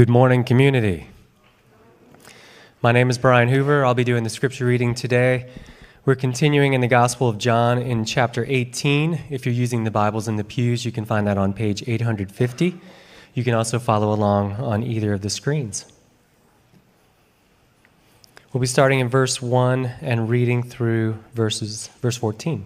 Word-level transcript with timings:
Good 0.00 0.08
morning, 0.08 0.44
community. 0.44 1.08
My 2.80 2.90
name 2.90 3.10
is 3.10 3.18
Brian 3.18 3.50
Hoover. 3.50 3.84
I'll 3.84 3.92
be 3.92 4.02
doing 4.02 4.24
the 4.24 4.30
scripture 4.30 4.64
reading 4.64 4.94
today. 4.94 5.50
We're 6.06 6.14
continuing 6.14 6.72
in 6.72 6.80
the 6.80 6.88
Gospel 6.88 7.28
of 7.28 7.36
John 7.36 7.76
in 7.76 8.06
chapter 8.06 8.46
18. 8.48 9.24
If 9.28 9.44
you're 9.44 9.54
using 9.54 9.84
the 9.84 9.90
Bibles 9.90 10.26
in 10.26 10.36
the 10.36 10.42
pews, 10.42 10.86
you 10.86 10.90
can 10.90 11.04
find 11.04 11.26
that 11.26 11.36
on 11.36 11.52
page 11.52 11.86
850. 11.86 12.80
You 13.34 13.44
can 13.44 13.52
also 13.52 13.78
follow 13.78 14.10
along 14.14 14.52
on 14.52 14.82
either 14.82 15.12
of 15.12 15.20
the 15.20 15.28
screens. 15.28 15.84
We'll 18.54 18.62
be 18.62 18.66
starting 18.66 19.00
in 19.00 19.10
verse 19.10 19.42
1 19.42 19.84
and 20.00 20.30
reading 20.30 20.62
through 20.62 21.18
verses 21.34 21.88
verse 22.00 22.16
14. 22.16 22.64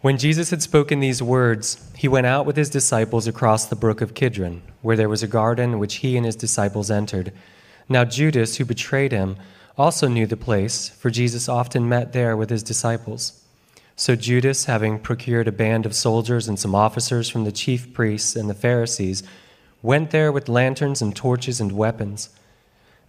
When 0.00 0.16
Jesus 0.16 0.50
had 0.50 0.62
spoken 0.62 1.00
these 1.00 1.20
words, 1.20 1.90
he 1.96 2.06
went 2.06 2.26
out 2.26 2.46
with 2.46 2.56
his 2.56 2.70
disciples 2.70 3.26
across 3.26 3.66
the 3.66 3.74
brook 3.74 4.00
of 4.00 4.14
Kidron, 4.14 4.62
where 4.80 4.96
there 4.96 5.08
was 5.08 5.24
a 5.24 5.28
garden 5.28 5.80
which 5.80 5.96
he 5.96 6.16
and 6.16 6.24
his 6.24 6.36
disciples 6.36 6.88
entered. 6.88 7.32
Now 7.88 8.04
Judas, 8.04 8.56
who 8.56 8.64
betrayed 8.64 9.10
him, 9.10 9.36
also 9.76 10.06
knew 10.06 10.24
the 10.24 10.36
place, 10.36 10.88
for 10.88 11.10
Jesus 11.10 11.48
often 11.48 11.88
met 11.88 12.12
there 12.12 12.36
with 12.36 12.48
his 12.48 12.62
disciples. 12.62 13.42
So 13.96 14.14
Judas, 14.14 14.66
having 14.66 15.00
procured 15.00 15.48
a 15.48 15.52
band 15.52 15.84
of 15.84 15.96
soldiers 15.96 16.46
and 16.46 16.60
some 16.60 16.76
officers 16.76 17.28
from 17.28 17.42
the 17.42 17.50
chief 17.50 17.92
priests 17.92 18.36
and 18.36 18.48
the 18.48 18.54
Pharisees, 18.54 19.24
went 19.82 20.12
there 20.12 20.30
with 20.30 20.48
lanterns 20.48 21.02
and 21.02 21.14
torches 21.14 21.60
and 21.60 21.72
weapons. 21.72 22.28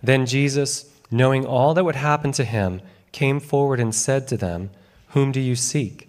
Then 0.01 0.25
Jesus, 0.25 0.91
knowing 1.11 1.45
all 1.45 1.75
that 1.75 1.85
would 1.85 1.97
happen 1.97 2.31
to 2.31 2.43
him, 2.43 2.81
came 3.11 3.39
forward 3.39 3.79
and 3.79 3.93
said 3.93 4.27
to 4.29 4.37
them, 4.37 4.71
Whom 5.09 5.31
do 5.31 5.39
you 5.39 5.55
seek? 5.55 6.08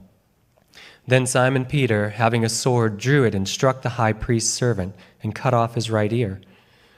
Then 1.07 1.25
Simon 1.25 1.65
Peter, 1.65 2.09
having 2.09 2.45
a 2.45 2.49
sword, 2.49 2.97
drew 2.97 3.23
it 3.23 3.35
and 3.35 3.47
struck 3.47 3.81
the 3.81 3.89
high 3.89 4.13
priest's 4.13 4.53
servant 4.53 4.95
and 5.23 5.35
cut 5.35 5.53
off 5.53 5.75
his 5.75 5.89
right 5.89 6.11
ear. 6.13 6.41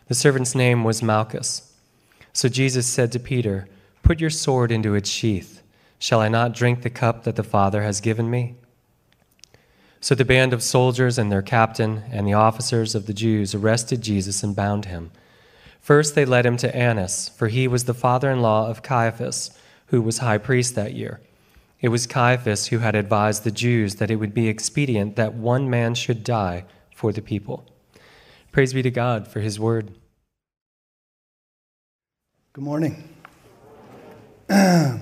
The 0.08 0.16
servant's 0.16 0.56
name 0.56 0.84
was 0.84 1.02
Malchus. 1.02 1.74
So 2.34 2.50
Jesus 2.50 2.86
said 2.86 3.12
to 3.14 3.20
Peter, 3.20 3.68
Put 4.02 4.20
your 4.20 4.30
sword 4.30 4.72
into 4.72 4.96
its 4.96 5.10
sheath. 5.10 5.64
Shall 5.98 6.20
I 6.20 6.28
not 6.28 6.54
drink 6.54 6.82
the 6.82 6.90
cup 6.90 7.24
that 7.24 7.38
the 7.38 7.44
Father 7.44 7.84
has 7.84 8.02
given 8.02 8.30
me? 8.30 8.56
So 10.02 10.16
the 10.16 10.26
band 10.26 10.52
of 10.52 10.62
soldiers 10.62 11.18
and 11.18 11.32
their 11.32 11.42
captain 11.42 12.04
and 12.12 12.28
the 12.28 12.34
officers 12.34 12.94
of 12.94 13.06
the 13.06 13.14
Jews 13.14 13.56
arrested 13.56 14.02
Jesus 14.02 14.44
and 14.44 14.54
bound 14.54 14.86
him. 14.86 15.12
First 15.80 16.14
they 16.14 16.26
led 16.26 16.46
him 16.46 16.58
to 16.58 16.76
Annas, 16.76 17.30
for 17.30 17.48
he 17.48 17.70
was 17.70 17.86
the 17.86 17.94
father 17.94 18.30
in 18.30 18.42
law 18.42 18.68
of 18.68 18.84
Caiaphas 18.84 19.58
who 19.88 20.02
was 20.02 20.18
high 20.18 20.38
priest 20.38 20.76
that 20.76 20.94
year. 20.94 21.22
It 21.84 21.90
was 21.90 22.08
Caiaphas 22.08 22.68
who 22.68 22.80
had 22.80 22.96
advised 22.96 23.44
the 23.44 23.52
Jews 23.52 23.96
that 23.96 24.10
it 24.10 24.16
would 24.16 24.34
be 24.34 24.48
expedient 24.48 25.18
that 25.18 25.34
one 25.34 25.70
man 25.70 25.96
should 25.96 26.24
die 26.24 26.64
for 26.96 27.12
the 27.12 27.22
people. 27.22 27.66
Praise 28.54 28.72
be 28.72 28.82
to 28.84 28.90
God 28.90 29.28
for 29.28 29.42
his 29.42 29.60
word. 29.60 29.92
Good 32.54 32.64
morning. 32.64 33.10
My 34.50 34.98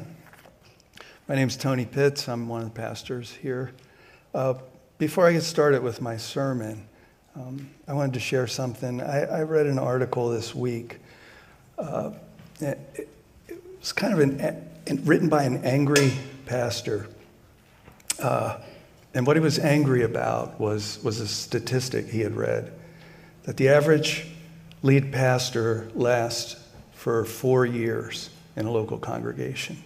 name 1.30 1.50
is 1.50 1.56
Tony 1.56 1.86
Pitts. 1.86 2.28
I'm 2.28 2.48
one 2.48 2.64
of 2.64 2.74
the 2.74 2.82
pastors 2.82 3.30
here. 3.30 3.74
Uh, 4.34 4.56
before 4.98 5.28
I 5.28 5.34
get 5.34 5.44
started 5.44 5.84
with 5.84 6.02
my 6.02 6.18
sermon, 6.18 6.88
um, 7.36 7.70
I 7.88 7.94
wanted 7.94 8.16
to 8.16 8.20
share 8.20 8.48
something. 8.48 9.02
I, 9.04 9.26
I 9.26 9.42
read 9.44 9.68
an 9.68 9.78
article 9.78 10.30
this 10.30 10.56
week. 10.56 10.98
Uh, 11.78 12.14
it, 12.60 13.08
it 13.48 13.64
was 13.80 13.94
kind 13.94 14.14
of 14.14 14.20
an 14.20 15.04
written 15.06 15.30
by 15.30 15.44
an 15.44 15.64
angry 15.64 16.14
pastor. 16.52 17.08
Uh, 18.20 18.58
and 19.14 19.26
what 19.26 19.38
he 19.38 19.40
was 19.40 19.58
angry 19.58 20.04
about 20.04 20.60
was, 20.60 21.02
was 21.02 21.22
a 21.22 21.28
statistic 21.28 22.10
he 22.10 22.20
had 22.20 22.36
read 22.36 22.74
that 23.44 23.56
the 23.56 23.70
average 23.70 24.28
lead 24.84 25.14
pastor 25.14 25.90
lasts 25.96 26.62
for 26.92 27.24
four 27.24 27.66
years 27.66 28.30
in 28.58 28.66
a 28.66 28.72
local 28.72 28.98
congregation. 28.98 29.82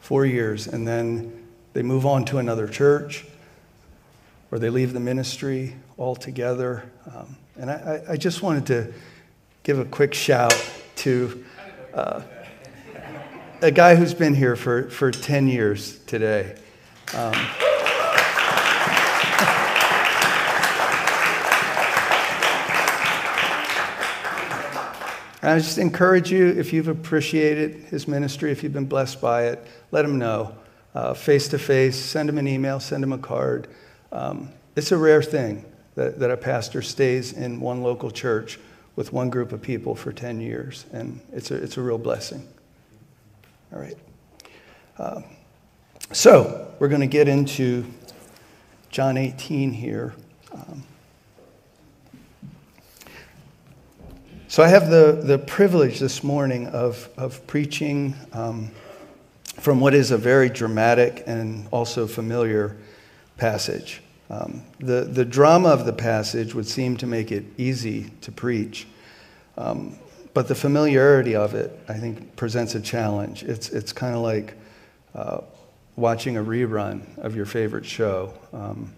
Four 0.00 0.26
years, 0.26 0.66
and 0.66 0.88
then 0.88 1.46
they 1.72 1.82
move 1.82 2.04
on 2.04 2.24
to 2.26 2.38
another 2.38 2.66
church 2.66 3.24
or 4.50 4.58
they 4.58 4.70
leave 4.70 4.92
the 4.92 4.98
ministry 4.98 5.76
altogether. 5.96 6.90
Um, 7.14 7.36
and 7.56 7.70
I, 7.70 8.02
I, 8.08 8.16
just 8.16 8.42
wanted 8.42 8.66
to 8.66 8.92
give 9.62 9.78
a 9.78 9.84
quick 9.84 10.14
shout 10.14 10.68
to. 10.96 11.44
Uh, 11.94 12.22
a 13.62 13.70
guy 13.70 13.94
who's 13.94 14.14
been 14.14 14.34
here 14.34 14.56
for, 14.56 14.88
for 14.90 15.10
10 15.10 15.46
years 15.46 15.98
today. 16.04 16.56
Um, 17.14 17.34
I 25.42 25.58
just 25.58 25.78
encourage 25.78 26.30
you, 26.30 26.48
if 26.48 26.72
you've 26.72 26.88
appreciated 26.88 27.74
his 27.84 28.08
ministry, 28.08 28.50
if 28.50 28.62
you've 28.62 28.72
been 28.72 28.86
blessed 28.86 29.20
by 29.20 29.48
it, 29.48 29.66
let 29.90 30.04
him 30.04 30.18
know. 30.18 30.54
Face 31.16 31.48
to 31.48 31.58
face, 31.58 31.96
send 31.96 32.28
him 32.28 32.38
an 32.38 32.48
email, 32.48 32.80
send 32.80 33.04
him 33.04 33.12
a 33.12 33.18
card. 33.18 33.68
Um, 34.12 34.50
it's 34.74 34.92
a 34.92 34.96
rare 34.96 35.22
thing 35.22 35.64
that, 35.96 36.18
that 36.18 36.30
a 36.30 36.36
pastor 36.36 36.82
stays 36.82 37.32
in 37.32 37.60
one 37.60 37.82
local 37.82 38.10
church 38.10 38.58
with 38.96 39.12
one 39.12 39.28
group 39.30 39.52
of 39.52 39.60
people 39.60 39.94
for 39.94 40.12
10 40.12 40.40
years, 40.40 40.86
and 40.92 41.20
it's 41.32 41.50
a, 41.50 41.56
it's 41.56 41.76
a 41.76 41.82
real 41.82 41.98
blessing. 41.98 42.46
All 43.72 43.78
right. 43.78 43.96
Uh, 44.98 45.22
so, 46.10 46.74
we're 46.80 46.88
going 46.88 47.02
to 47.02 47.06
get 47.06 47.28
into 47.28 47.86
John 48.88 49.16
18 49.16 49.70
here. 49.70 50.12
Um, 50.52 50.82
so, 54.48 54.64
I 54.64 54.68
have 54.68 54.90
the, 54.90 55.20
the 55.22 55.38
privilege 55.38 56.00
this 56.00 56.24
morning 56.24 56.66
of, 56.66 57.08
of 57.16 57.46
preaching 57.46 58.16
um, 58.32 58.72
from 59.44 59.78
what 59.78 59.94
is 59.94 60.10
a 60.10 60.18
very 60.18 60.48
dramatic 60.48 61.22
and 61.28 61.68
also 61.70 62.08
familiar 62.08 62.76
passage. 63.36 64.02
Um, 64.30 64.64
the, 64.80 65.02
the 65.02 65.24
drama 65.24 65.68
of 65.68 65.86
the 65.86 65.92
passage 65.92 66.56
would 66.56 66.66
seem 66.66 66.96
to 66.96 67.06
make 67.06 67.30
it 67.30 67.44
easy 67.56 68.10
to 68.22 68.32
preach. 68.32 68.88
Um, 69.56 69.96
but 70.32 70.48
the 70.48 70.54
familiarity 70.54 71.34
of 71.34 71.54
it, 71.54 71.78
I 71.88 71.94
think, 71.94 72.36
presents 72.36 72.74
a 72.74 72.80
challenge. 72.80 73.42
It's, 73.42 73.70
it's 73.70 73.92
kind 73.92 74.14
of 74.14 74.22
like 74.22 74.54
uh, 75.14 75.40
watching 75.96 76.36
a 76.36 76.44
rerun 76.44 77.18
of 77.18 77.34
your 77.34 77.46
favorite 77.46 77.84
show. 77.84 78.32
Um, 78.52 78.92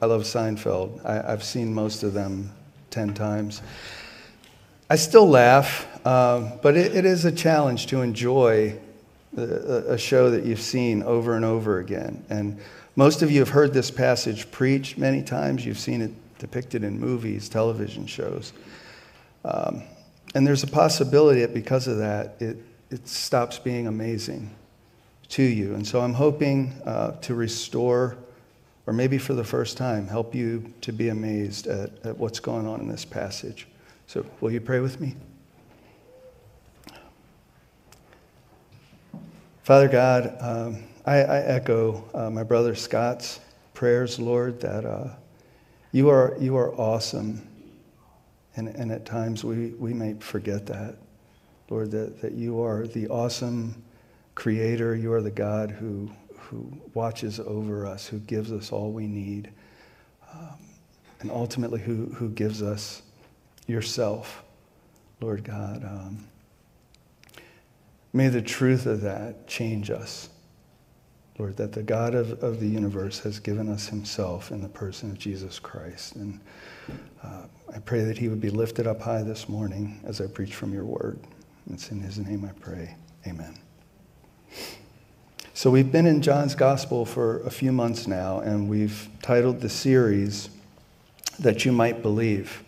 I 0.00 0.06
love 0.06 0.22
Seinfeld. 0.22 1.04
I, 1.04 1.30
have 1.30 1.44
seen 1.44 1.72
most 1.72 2.02
of 2.02 2.14
them 2.14 2.52
10 2.90 3.14
times. 3.14 3.62
I 4.90 4.96
still 4.96 5.28
laugh, 5.28 5.86
uh, 6.04 6.56
but 6.62 6.76
it, 6.76 6.94
it 6.94 7.04
is 7.04 7.24
a 7.24 7.32
challenge 7.32 7.86
to 7.88 8.02
enjoy 8.02 8.78
a, 9.36 9.42
a 9.42 9.98
show 9.98 10.30
that 10.30 10.44
you've 10.44 10.60
seen 10.60 11.02
over 11.02 11.36
and 11.36 11.44
over 11.44 11.78
again. 11.78 12.24
And 12.28 12.58
most 12.96 13.22
of 13.22 13.30
you 13.30 13.40
have 13.40 13.48
heard 13.48 13.72
this 13.72 13.90
passage 13.90 14.50
preached 14.50 14.98
many 14.98 15.22
times. 15.22 15.64
You've 15.64 15.78
seen 15.78 16.02
it 16.02 16.12
depicted 16.38 16.84
in 16.84 16.98
movies, 16.98 17.48
television 17.48 18.06
shows. 18.06 18.52
Um, 19.44 19.82
and 20.34 20.46
there's 20.46 20.64
a 20.64 20.68
possibility 20.68 21.40
that 21.40 21.54
because 21.54 21.86
of 21.86 21.98
that, 21.98 22.34
it, 22.40 22.58
it 22.90 23.06
stops 23.06 23.58
being 23.58 23.86
amazing 23.86 24.54
to 25.28 25.42
you. 25.42 25.74
And 25.74 25.86
so 25.86 26.00
I'm 26.00 26.14
hoping 26.14 26.72
uh, 26.84 27.12
to 27.22 27.34
restore, 27.34 28.16
or 28.86 28.92
maybe 28.92 29.16
for 29.16 29.34
the 29.34 29.44
first 29.44 29.76
time, 29.76 30.08
help 30.08 30.34
you 30.34 30.74
to 30.80 30.92
be 30.92 31.08
amazed 31.08 31.68
at, 31.68 31.90
at 32.04 32.18
what's 32.18 32.40
going 32.40 32.66
on 32.66 32.80
in 32.80 32.88
this 32.88 33.04
passage. 33.04 33.68
So, 34.06 34.26
will 34.40 34.50
you 34.50 34.60
pray 34.60 34.80
with 34.80 35.00
me? 35.00 35.14
Father 39.62 39.88
God, 39.88 40.36
um, 40.40 40.84
I, 41.06 41.22
I, 41.22 41.38
echo 41.40 42.04
uh, 42.12 42.28
my 42.28 42.42
brother 42.42 42.74
Scott's 42.74 43.40
prayers, 43.72 44.18
Lord, 44.18 44.60
that 44.60 44.84
uh, 44.84 45.08
you, 45.90 46.10
are, 46.10 46.36
you 46.38 46.56
are 46.56 46.74
awesome 46.74 47.48
and, 48.56 48.68
and 48.68 48.92
at 48.92 49.04
times 49.04 49.44
we, 49.44 49.68
we 49.70 49.92
may 49.92 50.14
forget 50.14 50.66
that. 50.66 50.96
Lord, 51.70 51.90
that, 51.92 52.20
that 52.20 52.32
you 52.32 52.62
are 52.62 52.86
the 52.86 53.08
awesome 53.08 53.82
creator. 54.34 54.94
You 54.94 55.12
are 55.12 55.22
the 55.22 55.30
God 55.30 55.70
who, 55.70 56.10
who 56.38 56.66
watches 56.92 57.40
over 57.40 57.86
us, 57.86 58.06
who 58.06 58.18
gives 58.20 58.52
us 58.52 58.70
all 58.70 58.92
we 58.92 59.06
need. 59.06 59.50
Um, 60.32 60.58
and 61.20 61.30
ultimately 61.30 61.80
who, 61.80 62.06
who 62.14 62.28
gives 62.28 62.62
us 62.62 63.02
yourself, 63.66 64.44
Lord 65.20 65.42
God. 65.42 65.82
Um, 65.84 66.26
may 68.12 68.28
the 68.28 68.42
truth 68.42 68.86
of 68.86 69.00
that 69.00 69.48
change 69.48 69.90
us. 69.90 70.28
Lord, 71.38 71.56
that 71.56 71.72
the 71.72 71.82
God 71.82 72.14
of, 72.14 72.44
of 72.44 72.60
the 72.60 72.68
universe 72.68 73.18
has 73.20 73.40
given 73.40 73.68
us 73.68 73.88
himself 73.88 74.52
in 74.52 74.60
the 74.60 74.68
person 74.68 75.10
of 75.10 75.18
Jesus 75.18 75.58
Christ. 75.58 76.14
And 76.14 76.40
uh, 77.22 77.42
I 77.74 77.78
pray 77.80 78.04
that 78.04 78.18
he 78.18 78.28
would 78.28 78.40
be 78.40 78.50
lifted 78.50 78.86
up 78.86 79.00
high 79.00 79.22
this 79.22 79.48
morning 79.48 80.00
as 80.04 80.20
I 80.20 80.26
preach 80.26 80.54
from 80.54 80.72
your 80.72 80.84
word. 80.84 81.18
It's 81.70 81.90
in 81.90 82.00
his 82.00 82.18
name 82.18 82.44
I 82.44 82.52
pray. 82.60 82.96
Amen. 83.26 83.58
So 85.54 85.70
we've 85.70 85.90
been 85.90 86.06
in 86.06 86.20
John's 86.20 86.54
gospel 86.54 87.04
for 87.06 87.40
a 87.40 87.50
few 87.50 87.72
months 87.72 88.06
now, 88.06 88.40
and 88.40 88.68
we've 88.68 89.08
titled 89.22 89.60
the 89.60 89.68
series 89.68 90.50
That 91.38 91.64
You 91.64 91.72
Might 91.72 92.02
Believe. 92.02 92.62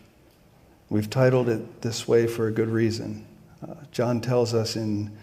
We've 0.89 1.11
titled 1.11 1.49
it 1.49 1.83
this 1.83 2.07
way 2.07 2.27
for 2.27 2.47
a 2.47 2.53
good 2.53 2.69
reason. 2.69 3.27
Uh, 3.67 3.75
John 3.91 4.21
tells 4.21 4.55
us 4.55 4.77
in 4.77 5.17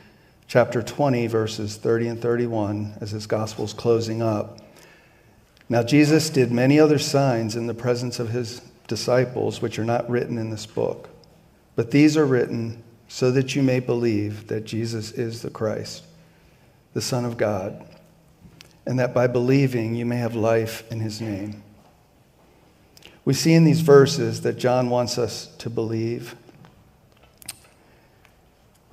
chapter 0.47 0.83
20, 0.83 1.27
verses 1.27 1.77
30 1.77 2.07
and 2.09 2.21
31, 2.21 2.97
as 2.99 3.11
his 3.11 3.25
gospel 3.27 3.65
is 3.65 3.73
closing 3.73 4.21
up. 4.21 4.59
Now, 5.69 5.83
Jesus 5.83 6.29
did 6.29 6.51
many 6.51 6.79
other 6.79 6.99
signs 6.99 7.55
in 7.55 7.67
the 7.67 7.73
presence 7.73 8.19
of 8.19 8.29
his 8.29 8.61
disciples, 8.87 9.61
which 9.61 9.79
are 9.79 9.85
not 9.85 10.09
written 10.09 10.37
in 10.37 10.49
this 10.49 10.65
book. 10.65 11.09
But 11.75 11.91
these 11.91 12.17
are 12.17 12.25
written 12.25 12.83
so 13.07 13.31
that 13.31 13.55
you 13.55 13.63
may 13.63 13.79
believe 13.79 14.47
that 14.47 14.65
Jesus 14.65 15.11
is 15.11 15.41
the 15.41 15.49
Christ, 15.49 16.03
the 16.93 17.01
Son 17.01 17.25
of 17.25 17.37
God, 17.37 17.85
and 18.85 18.99
that 18.99 19.13
by 19.13 19.27
believing 19.27 19.95
you 19.95 20.05
may 20.05 20.17
have 20.17 20.35
life 20.35 20.89
in 20.91 20.99
his 20.99 21.21
name. 21.21 21.63
We 23.25 23.33
see 23.33 23.53
in 23.53 23.63
these 23.63 23.81
verses 23.81 24.41
that 24.41 24.57
John 24.57 24.89
wants 24.89 25.17
us 25.17 25.47
to 25.57 25.69
believe 25.69 26.35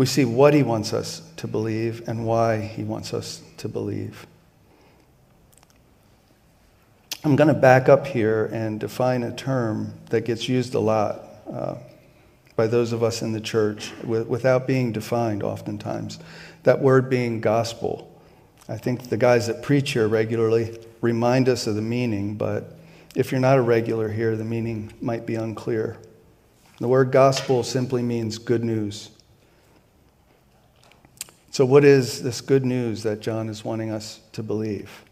we 0.01 0.07
see 0.07 0.25
what 0.25 0.55
he 0.55 0.63
wants 0.63 0.95
us 0.95 1.21
to 1.37 1.47
believe 1.47 2.09
and 2.09 2.25
why 2.25 2.59
he 2.59 2.85
wants 2.85 3.13
us 3.13 3.43
to 3.59 3.69
believe. 3.69 4.27
I'm 7.23 7.37
going 7.37 7.49
to 7.49 7.55
back 7.55 7.91
up 7.91 8.07
here 8.07 8.47
and 8.47 8.81
define 8.81 9.23
a 9.25 9.33
term 9.33 9.93
that 10.09 10.23
gets 10.23 10.49
used 10.49 10.75
a 10.75 10.81
lot 10.81 11.23
uh, 11.53 11.75
by 12.57 12.67
those 12.67 12.93
of 12.93 13.03
us 13.03 13.21
in 13.21 13.33
the 13.33 13.41
church 13.43 13.93
without 14.05 14.67
being 14.67 14.91
defined 14.91 15.43
oftentimes. 15.43 16.19
That 16.63 16.81
word 16.81 17.11
being 17.11 17.43
gospel. 17.43 18.11
I 18.71 18.79
think 18.79 19.11
the 19.11 19.19
guys 19.19 19.49
that 19.49 19.63
preach 19.63 19.93
here 19.93 20.09
regularly 20.09 20.79
remind 21.03 21.51
us 21.51 21.67
of 21.67 21.75
the 21.75 21.83
meaning, 21.83 22.37
but 22.37 22.79
if 23.15 23.31
you're 23.31 23.41
not 23.41 23.59
a 23.59 23.63
regular 23.63 24.09
here, 24.09 24.35
the 24.35 24.45
meaning 24.45 24.91
might 25.03 25.27
be 25.27 25.35
unclear. 25.35 25.99
The 26.79 26.89
word 26.89 27.13
gospel 27.13 27.63
simply 27.63 28.03
means 28.03 28.39
good 28.39 28.65
news. 28.65 29.11
So, 31.51 31.67
what 31.67 31.85
is 31.85 32.23
this 32.23 32.41
good 32.41 32.65
news 32.65 33.03
that 33.03 33.21
John 33.21 33.51
is 33.51 33.63
wanting 33.63 33.91
us 33.91 34.21
to 34.33 34.43
believe? 34.43 35.05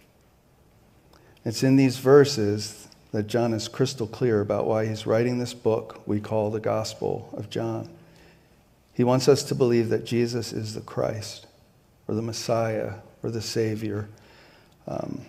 It's 1.44 1.62
in 1.62 1.76
these 1.76 1.98
verses 1.98 2.88
that 3.12 3.26
John 3.26 3.52
is 3.52 3.68
crystal 3.68 4.06
clear 4.06 4.40
about 4.40 4.66
why 4.66 4.86
he's 4.86 5.06
writing 5.06 5.38
this 5.38 5.54
book 5.54 6.02
we 6.06 6.20
call 6.20 6.50
the 6.50 6.60
Gospel 6.60 7.30
of 7.32 7.48
John. 7.48 7.88
He 8.92 9.04
wants 9.04 9.28
us 9.28 9.44
to 9.44 9.54
believe 9.54 9.88
that 9.90 10.04
Jesus 10.04 10.52
is 10.52 10.74
the 10.74 10.80
Christ, 10.80 11.46
or 12.06 12.14
the 12.14 12.22
Messiah, 12.22 12.94
or 13.22 13.30
the 13.30 13.40
Savior. 13.40 14.08
Um, 14.86 15.22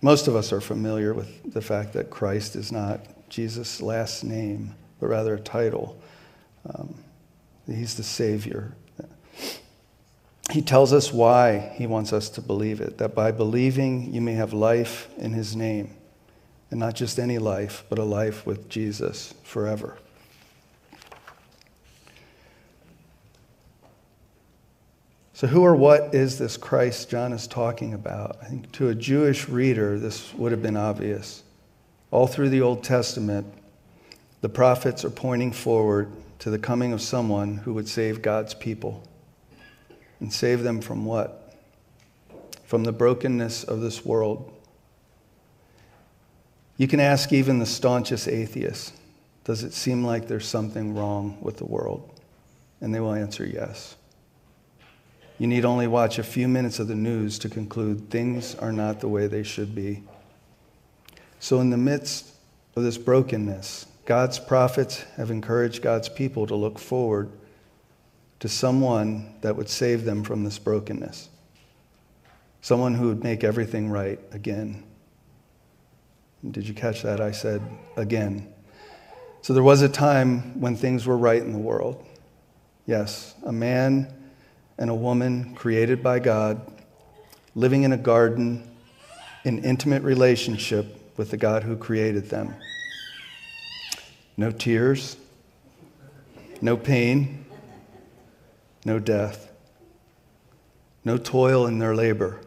most 0.00 0.28
of 0.28 0.34
us 0.34 0.52
are 0.52 0.60
familiar 0.60 1.12
with 1.12 1.52
the 1.52 1.60
fact 1.60 1.92
that 1.92 2.10
Christ 2.10 2.56
is 2.56 2.72
not 2.72 3.00
Jesus' 3.28 3.82
last 3.82 4.24
name, 4.24 4.74
but 4.98 5.08
rather 5.08 5.34
a 5.34 5.40
title. 5.40 6.00
Um, 6.74 6.94
he's 7.66 7.96
the 7.96 8.02
Savior 8.02 8.74
he 10.50 10.62
tells 10.62 10.92
us 10.92 11.12
why 11.12 11.72
he 11.74 11.86
wants 11.86 12.12
us 12.12 12.28
to 12.30 12.40
believe 12.40 12.80
it 12.80 12.98
that 12.98 13.14
by 13.14 13.32
believing 13.32 14.12
you 14.14 14.20
may 14.20 14.34
have 14.34 14.52
life 14.52 15.08
in 15.18 15.32
his 15.32 15.56
name. 15.56 15.90
And 16.70 16.80
not 16.80 16.96
just 16.96 17.18
any 17.18 17.38
life, 17.38 17.84
but 17.88 17.98
a 17.98 18.04
life 18.04 18.44
with 18.44 18.68
Jesus 18.68 19.32
forever. 19.44 19.96
So, 25.32 25.46
who 25.46 25.62
or 25.62 25.76
what 25.76 26.14
is 26.14 26.38
this 26.38 26.56
Christ 26.56 27.10
John 27.10 27.32
is 27.32 27.46
talking 27.46 27.92
about? 27.92 28.38
I 28.42 28.46
think 28.46 28.72
to 28.72 28.88
a 28.88 28.94
Jewish 28.94 29.48
reader, 29.48 29.98
this 29.98 30.32
would 30.34 30.50
have 30.50 30.62
been 30.62 30.78
obvious. 30.78 31.42
All 32.10 32.26
through 32.26 32.48
the 32.48 32.62
Old 32.62 32.82
Testament, 32.82 33.46
the 34.40 34.48
prophets 34.48 35.04
are 35.04 35.10
pointing 35.10 35.52
forward 35.52 36.10
to 36.38 36.50
the 36.50 36.58
coming 36.58 36.92
of 36.92 37.02
someone 37.02 37.58
who 37.58 37.74
would 37.74 37.86
save 37.86 38.22
God's 38.22 38.54
people. 38.54 39.06
And 40.20 40.32
save 40.32 40.62
them 40.62 40.80
from 40.80 41.04
what? 41.04 41.54
From 42.64 42.84
the 42.84 42.92
brokenness 42.92 43.64
of 43.64 43.80
this 43.80 44.04
world. 44.04 44.52
You 46.76 46.88
can 46.88 47.00
ask 47.00 47.32
even 47.32 47.58
the 47.58 47.66
staunchest 47.66 48.28
atheist, 48.28 48.92
does 49.44 49.62
it 49.62 49.72
seem 49.72 50.04
like 50.04 50.26
there's 50.26 50.46
something 50.46 50.94
wrong 50.94 51.38
with 51.40 51.56
the 51.56 51.64
world? 51.64 52.10
And 52.80 52.94
they 52.94 53.00
will 53.00 53.14
answer 53.14 53.46
yes. 53.46 53.96
You 55.38 55.46
need 55.46 55.64
only 55.64 55.86
watch 55.86 56.18
a 56.18 56.22
few 56.22 56.48
minutes 56.48 56.78
of 56.78 56.88
the 56.88 56.94
news 56.94 57.38
to 57.40 57.48
conclude 57.48 58.10
things 58.10 58.54
are 58.54 58.72
not 58.72 59.00
the 59.00 59.08
way 59.08 59.26
they 59.26 59.42
should 59.42 59.74
be. 59.74 60.02
So, 61.40 61.60
in 61.60 61.70
the 61.70 61.76
midst 61.76 62.32
of 62.74 62.82
this 62.82 62.98
brokenness, 62.98 63.86
God's 64.06 64.38
prophets 64.38 65.02
have 65.16 65.30
encouraged 65.30 65.82
God's 65.82 66.08
people 66.08 66.46
to 66.46 66.54
look 66.54 66.78
forward 66.78 67.30
to 68.40 68.48
someone 68.48 69.34
that 69.40 69.56
would 69.56 69.68
save 69.68 70.04
them 70.04 70.22
from 70.22 70.44
this 70.44 70.58
brokenness, 70.58 71.28
someone 72.60 72.94
who 72.94 73.08
would 73.08 73.22
make 73.22 73.44
everything 73.44 73.90
right 73.90 74.20
again. 74.32 74.82
Did 76.50 76.68
you 76.68 76.74
catch 76.74 77.02
that? 77.02 77.20
I 77.20 77.30
said 77.32 77.62
again. 77.96 78.52
So 79.42 79.54
there 79.54 79.62
was 79.62 79.82
a 79.82 79.88
time 79.88 80.60
when 80.60 80.76
things 80.76 81.06
were 81.06 81.16
right 81.16 81.40
in 81.40 81.52
the 81.52 81.58
world. 81.58 82.04
Yes, 82.84 83.34
a 83.44 83.52
man 83.52 84.12
and 84.78 84.90
a 84.90 84.94
woman 84.94 85.54
created 85.54 86.02
by 86.02 86.18
God, 86.18 86.60
living 87.54 87.84
in 87.84 87.92
a 87.92 87.96
garden 87.96 88.68
in 89.44 89.64
intimate 89.64 90.02
relationship 90.02 91.14
with 91.16 91.30
the 91.30 91.36
God 91.36 91.62
who 91.62 91.76
created 91.76 92.28
them. 92.28 92.54
No 94.36 94.50
tears, 94.50 95.16
no 96.60 96.76
pain, 96.76 97.45
no 98.86 99.00
death, 99.00 99.50
no 101.04 101.18
toil 101.18 101.66
in 101.66 101.80
their 101.80 101.94
labor. 101.94 102.40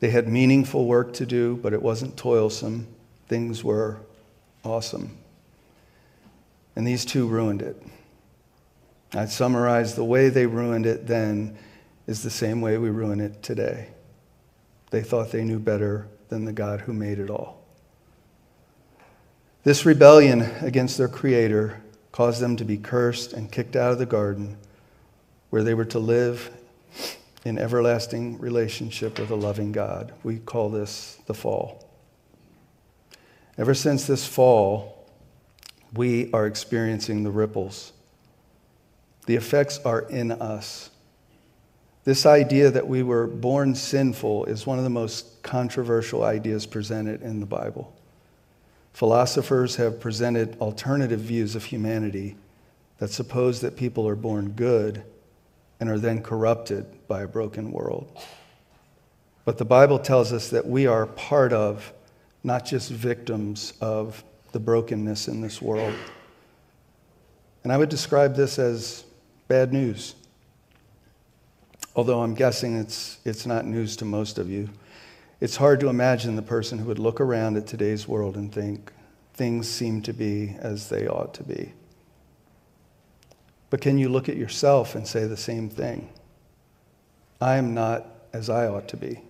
They 0.00 0.10
had 0.10 0.28
meaningful 0.28 0.84
work 0.84 1.14
to 1.14 1.24
do, 1.24 1.56
but 1.56 1.72
it 1.72 1.80
wasn't 1.80 2.18
toilsome. 2.18 2.86
Things 3.26 3.64
were 3.64 3.96
awesome. 4.62 5.16
And 6.76 6.86
these 6.86 7.06
two 7.06 7.26
ruined 7.26 7.62
it. 7.62 7.82
I'd 9.14 9.30
summarize 9.30 9.94
the 9.94 10.04
way 10.04 10.28
they 10.28 10.44
ruined 10.44 10.84
it 10.84 11.06
then 11.06 11.56
is 12.06 12.22
the 12.22 12.28
same 12.28 12.60
way 12.60 12.76
we 12.76 12.90
ruin 12.90 13.20
it 13.20 13.42
today. 13.42 13.88
They 14.90 15.00
thought 15.00 15.32
they 15.32 15.44
knew 15.44 15.58
better 15.58 16.08
than 16.28 16.44
the 16.44 16.52
God 16.52 16.82
who 16.82 16.92
made 16.92 17.18
it 17.18 17.30
all. 17.30 17.62
This 19.62 19.86
rebellion 19.86 20.42
against 20.60 20.98
their 20.98 21.08
Creator 21.08 21.80
caused 22.12 22.42
them 22.42 22.56
to 22.56 22.66
be 22.66 22.76
cursed 22.76 23.32
and 23.32 23.50
kicked 23.50 23.76
out 23.76 23.90
of 23.90 23.98
the 23.98 24.04
garden 24.04 24.58
where 25.54 25.62
they 25.62 25.74
were 25.74 25.84
to 25.84 26.00
live 26.00 26.50
in 27.44 27.60
everlasting 27.60 28.36
relationship 28.40 29.20
with 29.20 29.30
a 29.30 29.36
loving 29.36 29.70
God. 29.70 30.12
We 30.24 30.38
call 30.38 30.68
this 30.68 31.20
the 31.26 31.32
fall. 31.32 31.88
Ever 33.56 33.72
since 33.72 34.04
this 34.04 34.26
fall, 34.26 35.06
we 35.92 36.28
are 36.32 36.48
experiencing 36.48 37.22
the 37.22 37.30
ripples. 37.30 37.92
The 39.26 39.36
effects 39.36 39.78
are 39.84 40.00
in 40.00 40.32
us. 40.32 40.90
This 42.02 42.26
idea 42.26 42.72
that 42.72 42.88
we 42.88 43.04
were 43.04 43.28
born 43.28 43.76
sinful 43.76 44.46
is 44.46 44.66
one 44.66 44.78
of 44.78 44.84
the 44.84 44.90
most 44.90 45.40
controversial 45.44 46.24
ideas 46.24 46.66
presented 46.66 47.22
in 47.22 47.38
the 47.38 47.46
Bible. 47.46 47.94
Philosophers 48.92 49.76
have 49.76 50.00
presented 50.00 50.58
alternative 50.58 51.20
views 51.20 51.54
of 51.54 51.62
humanity 51.62 52.34
that 52.98 53.12
suppose 53.12 53.60
that 53.60 53.76
people 53.76 54.08
are 54.08 54.16
born 54.16 54.48
good 54.48 55.04
and 55.80 55.88
are 55.88 55.98
then 55.98 56.22
corrupted 56.22 56.86
by 57.08 57.22
a 57.22 57.28
broken 57.28 57.72
world. 57.72 58.10
But 59.44 59.58
the 59.58 59.64
Bible 59.64 59.98
tells 59.98 60.32
us 60.32 60.50
that 60.50 60.66
we 60.66 60.86
are 60.86 61.06
part 61.06 61.52
of, 61.52 61.92
not 62.42 62.64
just 62.64 62.90
victims 62.90 63.74
of, 63.80 64.24
the 64.52 64.60
brokenness 64.60 65.26
in 65.26 65.40
this 65.40 65.60
world. 65.60 65.92
And 67.64 67.72
I 67.72 67.76
would 67.76 67.88
describe 67.88 68.36
this 68.36 68.58
as 68.58 69.04
bad 69.48 69.72
news. 69.72 70.14
Although 71.96 72.22
I'm 72.22 72.34
guessing 72.34 72.76
it's, 72.76 73.18
it's 73.24 73.46
not 73.46 73.66
news 73.66 73.96
to 73.96 74.04
most 74.04 74.38
of 74.38 74.48
you. 74.48 74.70
It's 75.40 75.56
hard 75.56 75.80
to 75.80 75.88
imagine 75.88 76.36
the 76.36 76.42
person 76.42 76.78
who 76.78 76.86
would 76.86 76.98
look 77.00 77.20
around 77.20 77.56
at 77.56 77.66
today's 77.66 78.06
world 78.06 78.36
and 78.36 78.52
think, 78.52 78.92
things 79.34 79.68
seem 79.68 80.00
to 80.02 80.12
be 80.12 80.56
as 80.60 80.88
they 80.88 81.08
ought 81.08 81.34
to 81.34 81.42
be. 81.42 81.72
But 83.74 83.80
can 83.80 83.98
you 83.98 84.08
look 84.08 84.28
at 84.28 84.36
yourself 84.36 84.94
and 84.94 85.04
say 85.04 85.26
the 85.26 85.36
same 85.36 85.68
thing? 85.68 86.08
I 87.40 87.56
am 87.56 87.74
not 87.74 88.06
as 88.32 88.48
I 88.48 88.68
ought 88.68 88.86
to 88.90 88.96
be. 88.96 89.20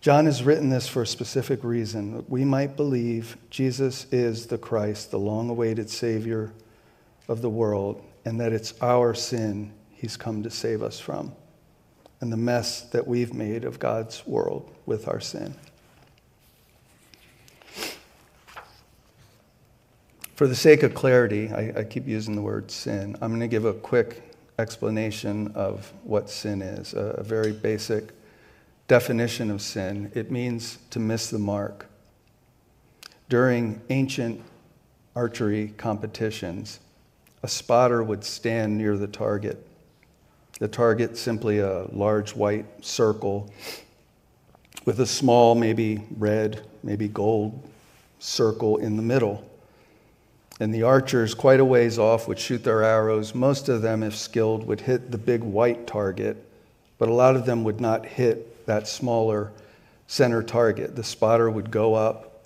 John 0.00 0.26
has 0.26 0.42
written 0.42 0.70
this 0.70 0.88
for 0.88 1.02
a 1.02 1.06
specific 1.06 1.62
reason 1.62 2.24
we 2.26 2.44
might 2.44 2.74
believe 2.74 3.36
Jesus 3.48 4.08
is 4.10 4.46
the 4.46 4.58
Christ, 4.58 5.12
the 5.12 5.20
long 5.20 5.50
awaited 5.50 5.88
Savior 5.88 6.52
of 7.28 7.42
the 7.42 7.48
world, 7.48 8.04
and 8.24 8.40
that 8.40 8.52
it's 8.52 8.74
our 8.82 9.14
sin 9.14 9.72
he's 9.92 10.16
come 10.16 10.42
to 10.42 10.50
save 10.50 10.82
us 10.82 10.98
from, 10.98 11.32
and 12.20 12.32
the 12.32 12.36
mess 12.36 12.80
that 12.90 13.06
we've 13.06 13.32
made 13.32 13.62
of 13.62 13.78
God's 13.78 14.26
world 14.26 14.68
with 14.84 15.06
our 15.06 15.20
sin. 15.20 15.54
For 20.40 20.46
the 20.46 20.56
sake 20.56 20.82
of 20.82 20.94
clarity, 20.94 21.50
I, 21.50 21.80
I 21.80 21.84
keep 21.84 22.08
using 22.08 22.34
the 22.34 22.40
word 22.40 22.70
sin. 22.70 23.14
I'm 23.20 23.28
going 23.28 23.42
to 23.42 23.46
give 23.46 23.66
a 23.66 23.74
quick 23.74 24.22
explanation 24.58 25.52
of 25.54 25.92
what 26.02 26.30
sin 26.30 26.62
is, 26.62 26.94
a, 26.94 27.16
a 27.18 27.22
very 27.22 27.52
basic 27.52 28.14
definition 28.88 29.50
of 29.50 29.60
sin. 29.60 30.10
It 30.14 30.30
means 30.30 30.78
to 30.92 30.98
miss 30.98 31.28
the 31.28 31.38
mark. 31.38 31.90
During 33.28 33.82
ancient 33.90 34.40
archery 35.14 35.74
competitions, 35.76 36.80
a 37.42 37.48
spotter 37.48 38.02
would 38.02 38.24
stand 38.24 38.78
near 38.78 38.96
the 38.96 39.08
target. 39.08 39.68
The 40.58 40.68
target 40.68 41.18
simply 41.18 41.58
a 41.58 41.82
large 41.92 42.34
white 42.34 42.64
circle 42.82 43.52
with 44.86 45.00
a 45.00 45.06
small, 45.06 45.54
maybe 45.54 46.02
red, 46.16 46.62
maybe 46.82 47.08
gold 47.08 47.62
circle 48.20 48.78
in 48.78 48.96
the 48.96 49.02
middle. 49.02 49.49
And 50.60 50.74
the 50.74 50.82
archers, 50.82 51.34
quite 51.34 51.58
a 51.58 51.64
ways 51.64 51.98
off, 51.98 52.28
would 52.28 52.38
shoot 52.38 52.62
their 52.62 52.84
arrows. 52.84 53.34
Most 53.34 53.70
of 53.70 53.80
them, 53.80 54.02
if 54.02 54.14
skilled, 54.14 54.66
would 54.66 54.82
hit 54.82 55.10
the 55.10 55.18
big 55.18 55.42
white 55.42 55.86
target, 55.86 56.36
but 56.98 57.08
a 57.08 57.14
lot 57.14 57.34
of 57.34 57.46
them 57.46 57.64
would 57.64 57.80
not 57.80 58.04
hit 58.04 58.66
that 58.66 58.86
smaller 58.86 59.52
center 60.06 60.42
target. 60.42 60.96
The 60.96 61.02
spotter 61.02 61.50
would 61.50 61.70
go 61.70 61.94
up, 61.94 62.44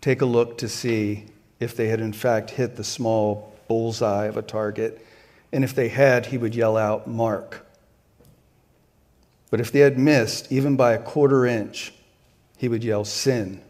take 0.00 0.22
a 0.22 0.26
look 0.26 0.56
to 0.58 0.68
see 0.70 1.26
if 1.60 1.76
they 1.76 1.88
had 1.88 2.00
in 2.00 2.14
fact 2.14 2.48
hit 2.48 2.76
the 2.76 2.84
small 2.84 3.54
bullseye 3.68 4.24
of 4.24 4.38
a 4.38 4.42
target. 4.42 5.06
And 5.52 5.62
if 5.62 5.74
they 5.74 5.88
had, 5.88 6.26
he 6.26 6.38
would 6.38 6.54
yell 6.54 6.78
out, 6.78 7.06
Mark. 7.06 7.66
But 9.50 9.60
if 9.60 9.70
they 9.70 9.80
had 9.80 9.98
missed, 9.98 10.50
even 10.50 10.76
by 10.76 10.94
a 10.94 10.98
quarter 11.02 11.44
inch, 11.44 11.92
he 12.56 12.68
would 12.68 12.84
yell, 12.84 13.04
Sin. 13.04 13.60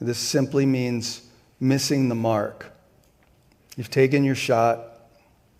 This 0.00 0.18
simply 0.18 0.64
means 0.64 1.22
missing 1.60 2.08
the 2.08 2.14
mark. 2.14 2.73
You've 3.76 3.90
taken 3.90 4.24
your 4.24 4.34
shot 4.34 5.00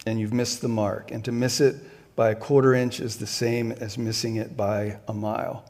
and 0.06 0.20
you've 0.20 0.32
missed 0.32 0.60
the 0.60 0.68
mark. 0.68 1.10
And 1.10 1.24
to 1.24 1.32
miss 1.32 1.60
it 1.60 1.76
by 2.16 2.30
a 2.30 2.34
quarter 2.34 2.74
inch 2.74 3.00
is 3.00 3.16
the 3.16 3.26
same 3.26 3.72
as 3.72 3.98
missing 3.98 4.36
it 4.36 4.56
by 4.56 4.98
a 5.08 5.12
mile. 5.12 5.64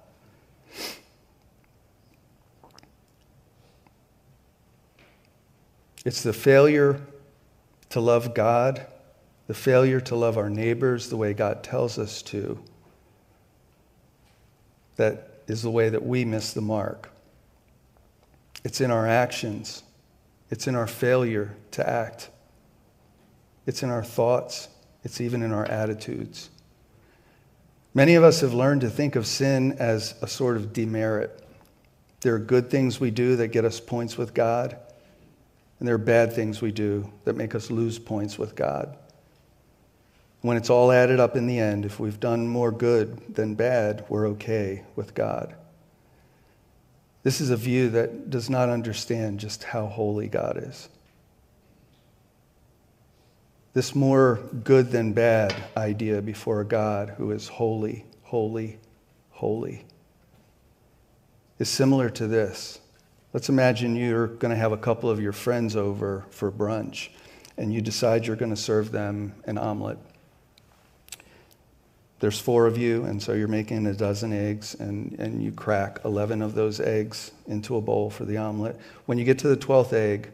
It's 6.04 6.22
the 6.22 6.34
failure 6.34 7.00
to 7.90 8.00
love 8.00 8.34
God, 8.34 8.86
the 9.46 9.54
failure 9.54 10.00
to 10.02 10.16
love 10.16 10.36
our 10.36 10.50
neighbors 10.50 11.08
the 11.08 11.16
way 11.16 11.32
God 11.32 11.62
tells 11.62 11.98
us 11.98 12.20
to, 12.22 12.62
that 14.96 15.40
is 15.46 15.62
the 15.62 15.70
way 15.70 15.88
that 15.88 16.04
we 16.04 16.24
miss 16.24 16.52
the 16.52 16.60
mark. 16.60 17.10
It's 18.64 18.82
in 18.82 18.90
our 18.90 19.06
actions, 19.06 19.82
it's 20.50 20.66
in 20.66 20.74
our 20.74 20.86
failure 20.86 21.56
to 21.70 21.88
act 21.88 22.28
it's 23.66 23.82
in 23.82 23.90
our 23.90 24.04
thoughts, 24.04 24.68
it's 25.02 25.20
even 25.20 25.42
in 25.42 25.52
our 25.52 25.64
attitudes. 25.66 26.50
Many 27.94 28.16
of 28.16 28.24
us 28.24 28.40
have 28.40 28.52
learned 28.52 28.80
to 28.82 28.90
think 28.90 29.16
of 29.16 29.26
sin 29.26 29.72
as 29.78 30.14
a 30.20 30.26
sort 30.26 30.56
of 30.56 30.72
demerit. 30.72 31.46
There 32.20 32.34
are 32.34 32.40
good 32.40 32.70
things 32.70 32.98
we 32.98 33.10
do 33.10 33.36
that 33.36 33.48
get 33.48 33.64
us 33.64 33.80
points 33.80 34.18
with 34.18 34.34
God, 34.34 34.76
and 35.78 35.86
there 35.86 35.94
are 35.94 35.98
bad 35.98 36.32
things 36.32 36.60
we 36.60 36.72
do 36.72 37.10
that 37.24 37.36
make 37.36 37.54
us 37.54 37.70
lose 37.70 37.98
points 37.98 38.38
with 38.38 38.54
God. 38.54 38.96
When 40.40 40.56
it's 40.56 40.70
all 40.70 40.92
added 40.92 41.20
up 41.20 41.36
in 41.36 41.46
the 41.46 41.58
end, 41.58 41.86
if 41.86 41.98
we've 41.98 42.20
done 42.20 42.46
more 42.48 42.70
good 42.70 43.34
than 43.34 43.54
bad, 43.54 44.04
we're 44.08 44.28
okay 44.30 44.84
with 44.96 45.14
God. 45.14 45.54
This 47.22 47.40
is 47.40 47.48
a 47.48 47.56
view 47.56 47.88
that 47.90 48.28
does 48.28 48.50
not 48.50 48.68
understand 48.68 49.40
just 49.40 49.64
how 49.64 49.86
holy 49.86 50.28
God 50.28 50.62
is 50.62 50.88
this 53.74 53.94
more 53.94 54.40
good 54.62 54.90
than 54.90 55.12
bad 55.12 55.54
idea 55.76 56.22
before 56.22 56.60
a 56.60 56.64
God 56.64 57.10
who 57.10 57.32
is 57.32 57.48
holy, 57.48 58.04
holy, 58.22 58.78
holy 59.30 59.84
is 61.58 61.68
similar 61.68 62.08
to 62.10 62.26
this. 62.26 62.80
Let's 63.32 63.48
imagine 63.48 63.96
you're 63.96 64.28
going 64.28 64.50
to 64.50 64.56
have 64.56 64.72
a 64.72 64.76
couple 64.76 65.10
of 65.10 65.20
your 65.20 65.32
friends 65.32 65.74
over 65.74 66.24
for 66.30 66.50
brunch 66.50 67.08
and 67.56 67.72
you 67.72 67.80
decide 67.80 68.26
you're 68.26 68.36
going 68.36 68.54
to 68.54 68.56
serve 68.56 68.92
them 68.92 69.34
an 69.44 69.58
omelet. 69.58 69.98
There's 72.20 72.40
four 72.40 72.66
of 72.66 72.78
you, 72.78 73.04
and 73.04 73.22
so 73.22 73.32
you're 73.32 73.48
making 73.48 73.86
a 73.86 73.92
dozen 73.92 74.32
eggs, 74.32 74.74
and, 74.74 75.14
and 75.18 75.42
you 75.42 75.52
crack 75.52 76.00
11 76.04 76.40
of 76.42 76.54
those 76.54 76.80
eggs 76.80 77.32
into 77.46 77.76
a 77.76 77.80
bowl 77.80 78.08
for 78.08 78.24
the 78.24 78.38
omelet. 78.38 78.80
When 79.04 79.18
you 79.18 79.24
get 79.24 79.38
to 79.40 79.48
the 79.48 79.56
12th 79.56 79.92
egg, 79.92 80.32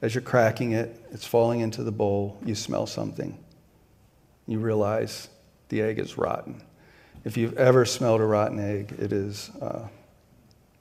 as 0.00 0.14
you're 0.14 0.22
cracking 0.22 0.72
it, 0.72 1.04
it's 1.10 1.26
falling 1.26 1.60
into 1.60 1.82
the 1.82 1.92
bowl, 1.92 2.38
you 2.44 2.54
smell 2.54 2.86
something. 2.86 3.38
You 4.46 4.60
realize 4.60 5.28
the 5.68 5.82
egg 5.82 5.98
is 5.98 6.16
rotten. 6.16 6.62
If 7.24 7.36
you've 7.36 7.56
ever 7.58 7.84
smelled 7.84 8.20
a 8.20 8.24
rotten 8.24 8.58
egg, 8.60 8.94
it 8.98 9.12
is 9.12 9.50
uh, 9.60 9.88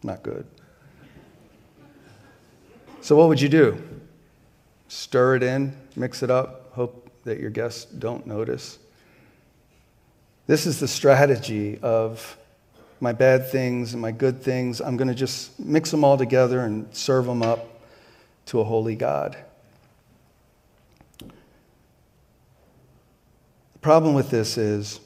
not 0.03 0.24
good. 0.24 0.45
So, 3.01 3.15
what 3.15 3.27
would 3.27 3.41
you 3.41 3.50
do? 3.50 3.81
Stir 4.88 5.36
it 5.36 5.43
in, 5.43 5.75
mix 5.95 6.24
it 6.24 6.29
up, 6.29 6.71
hope 6.74 7.09
that 7.24 7.39
your 7.39 7.50
guests 7.50 7.86
don't 7.86 8.25
notice. 8.27 8.77
This 10.45 10.65
is 10.65 10.79
the 10.79 10.88
strategy 10.88 11.79
of 11.81 12.38
my 13.01 13.12
bad 13.12 13.50
things 13.50 13.93
and 13.93 14.01
my 14.01 14.12
good 14.12 14.41
things. 14.41 14.79
I'm 14.79 14.95
going 14.95 15.09
to 15.09 15.15
just 15.15 15.59
mix 15.59 15.91
them 15.91 16.03
all 16.03 16.17
together 16.17 16.62
and 16.62 16.88
serve 16.95 17.25
them 17.25 17.41
up 17.41 17.76
to 18.48 18.60
a 18.60 18.63
holy 18.63 18.96
God. 18.96 19.38
The 21.20 21.25
problem 23.82 24.13
with 24.13 24.30
this 24.30 24.58
is 24.58 25.00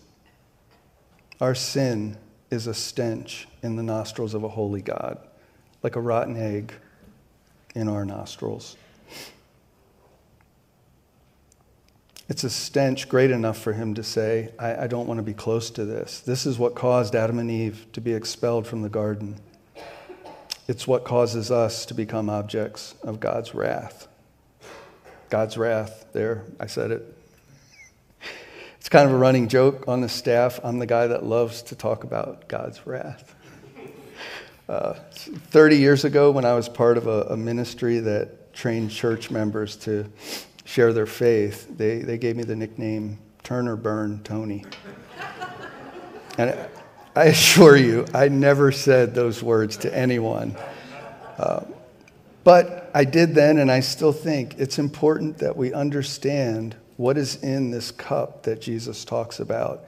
our 1.40 1.54
sin 1.54 2.18
is 2.50 2.68
a 2.68 2.74
stench 2.74 3.48
in 3.62 3.76
the 3.76 3.84
nostrils 3.84 4.34
of 4.34 4.44
a 4.44 4.50
holy 4.50 4.82
God, 4.82 5.18
like 5.84 5.96
a 5.96 6.02
rotten 6.02 6.38
egg 6.38 6.74
in 7.76 7.88
our 7.88 8.06
nostrils. 8.06 8.78
It's 12.30 12.44
a 12.44 12.50
stench 12.50 13.10
great 13.10 13.30
enough 13.30 13.58
for 13.58 13.74
him 13.74 13.94
to 13.96 14.04
say, 14.04 14.54
I, 14.58 14.84
I, 14.84 14.88
don't 14.88 15.06
want 15.06 15.18
to 15.18 15.24
be 15.24 15.34
close 15.34 15.70
to 15.72 15.84
this. 15.84 16.22
This 16.22 16.46
is 16.46 16.58
what 16.58 16.76
caused 16.76 17.14
Adam 17.14 17.40
and 17.40 17.52
Eve 17.52 17.86
to 17.92 18.00
be 18.00 18.14
expelled 18.14 18.66
from 18.66 18.84
the 18.84 18.90
garden. 18.90 19.36
It's 20.72 20.88
what 20.88 21.04
causes 21.04 21.52
us 21.52 21.86
to 21.88 21.94
become 21.94 22.30
objects 22.30 22.96
of 23.04 23.20
God's 23.20 23.54
wrath. 23.54 24.08
God's 25.30 25.58
wrath, 25.58 26.06
there, 26.14 26.46
I 26.62 26.68
said 26.68 26.92
it. 26.92 27.18
It's 28.78 28.88
kind 28.88 29.06
of 29.06 29.14
a 29.14 29.18
running 29.18 29.50
joke 29.50 29.84
on 29.90 30.00
the 30.00 30.08
staff. 30.08 30.62
I'm 30.64 30.80
the 30.80 30.86
guy 30.86 31.08
that 31.08 31.26
loves 31.26 31.62
to 31.64 31.76
talk 31.76 32.06
about 32.06 32.48
God's 32.48 32.88
wrath. 32.88 33.36
Uh, 34.70 34.94
30 34.94 35.76
years 35.76 36.06
ago, 36.06 36.32
when 36.32 36.46
I 36.46 36.54
was 36.54 36.70
part 36.70 36.96
of 36.98 37.06
a, 37.06 37.24
a 37.24 37.36
ministry 37.36 38.00
that 38.00 38.54
trained 38.54 38.92
church 38.92 39.30
members 39.30 39.76
to 39.76 40.10
share 40.64 40.94
their 40.94 41.06
faith, 41.06 41.68
they, 41.78 41.98
they 42.00 42.18
gave 42.18 42.38
me 42.38 42.46
the 42.46 42.56
nickname 42.56 43.20
Turn 43.44 43.68
or 43.68 43.76
Burn 43.76 44.22
Tony. 44.24 44.64
And 46.38 46.70
I 47.14 47.26
assure 47.26 47.76
you, 47.76 48.06
I 48.14 48.30
never 48.30 48.72
said 48.72 49.14
those 49.14 49.44
words 49.44 49.78
to 49.78 49.94
anyone. 49.94 50.56
Uh, 51.38 51.66
but 52.46 52.90
I 52.94 53.04
did 53.04 53.36
then, 53.36 53.58
and 53.58 53.70
I 53.70 53.82
still 53.82 54.14
think 54.14 54.56
it's 54.58 54.80
important 54.80 55.40
that 55.40 55.58
we 55.58 55.74
understand 55.74 56.76
what 56.96 57.18
is 57.18 57.36
in 57.44 57.72
this 57.72 57.92
cup 57.92 58.44
that 58.44 58.62
Jesus 58.62 59.04
talks 59.04 59.40
about 59.40 59.84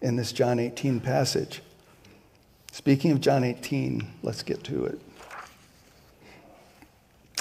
in 0.00 0.16
this 0.16 0.32
John 0.32 0.58
18 0.58 1.00
passage. 1.00 1.60
Speaking 2.72 3.10
of 3.10 3.20
John 3.20 3.44
18, 3.44 4.06
let's 4.22 4.42
get 4.42 4.64
to 4.64 4.86
it. 4.86 4.98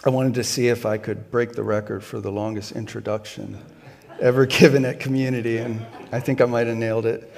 I 0.04 0.10
wanted 0.10 0.34
to 0.34 0.44
see 0.44 0.68
if 0.68 0.86
I 0.86 0.98
could 0.98 1.32
break 1.32 1.54
the 1.54 1.64
record 1.64 2.04
for 2.04 2.20
the 2.20 2.32
longest 2.32 2.74
introduction 2.74 3.58
ever 4.20 4.46
given 4.48 4.84
at 4.84 5.00
community, 5.00 5.60
and 5.60 5.86
I 6.12 6.20
think 6.20 6.42
I 6.42 6.46
might 6.46 6.68
have 6.68 6.76
nailed 6.76 7.06
it. 7.06 7.32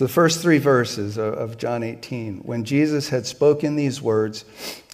So, 0.00 0.06
the 0.06 0.12
first 0.14 0.40
three 0.40 0.56
verses 0.56 1.18
of 1.18 1.58
John 1.58 1.82
18 1.82 2.38
when 2.38 2.64
Jesus 2.64 3.10
had 3.10 3.26
spoken 3.26 3.76
these 3.76 4.00
words, 4.00 4.46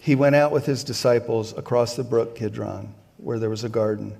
he 0.03 0.17
went 0.17 0.35
out 0.35 0.51
with 0.51 0.67
his 0.67 0.83
disciples 0.83 1.57
across 1.57 1.95
the 1.95 2.03
brook 2.03 2.35
Kidron, 2.35 2.93
where 3.19 3.39
there 3.39 3.49
was 3.49 3.63
a 3.63 3.69
garden, 3.69 4.17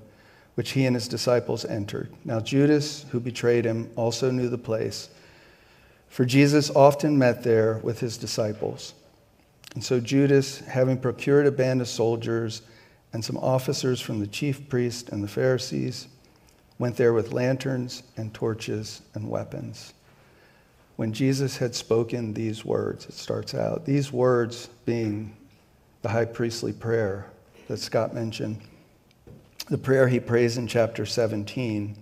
which 0.55 0.71
he 0.71 0.85
and 0.85 0.95
his 0.95 1.09
disciples 1.09 1.65
entered. 1.65 2.13
Now, 2.23 2.39
Judas, 2.39 3.03
who 3.11 3.19
betrayed 3.19 3.65
him, 3.65 3.91
also 3.97 4.31
knew 4.31 4.47
the 4.47 4.57
place, 4.57 5.09
for 6.07 6.23
Jesus 6.23 6.69
often 6.69 7.17
met 7.17 7.43
there 7.43 7.81
with 7.83 7.99
his 7.99 8.17
disciples. 8.17 8.93
And 9.75 9.83
so, 9.83 9.99
Judas, 9.99 10.61
having 10.61 10.97
procured 10.97 11.47
a 11.47 11.51
band 11.51 11.81
of 11.81 11.89
soldiers 11.89 12.61
and 13.11 13.25
some 13.25 13.35
officers 13.39 13.99
from 13.99 14.21
the 14.21 14.27
chief 14.27 14.69
priest 14.69 15.09
and 15.09 15.21
the 15.21 15.27
Pharisees, 15.27 16.07
went 16.79 16.95
there 16.95 17.11
with 17.11 17.33
lanterns 17.33 18.03
and 18.15 18.33
torches 18.33 19.01
and 19.15 19.29
weapons 19.29 19.93
when 20.97 21.13
Jesus 21.13 21.57
had 21.57 21.75
spoken 21.75 22.33
these 22.33 22.65
words. 22.65 23.05
It 23.05 23.13
starts 23.13 23.53
out, 23.53 23.85
these 23.85 24.11
words 24.11 24.67
being 24.85 25.37
the 26.01 26.09
high 26.09 26.25
priestly 26.25 26.73
prayer 26.73 27.31
that 27.67 27.77
Scott 27.77 28.13
mentioned, 28.13 28.59
the 29.69 29.77
prayer 29.77 30.07
he 30.07 30.19
prays 30.19 30.57
in 30.57 30.67
chapter 30.67 31.05
17. 31.05 31.95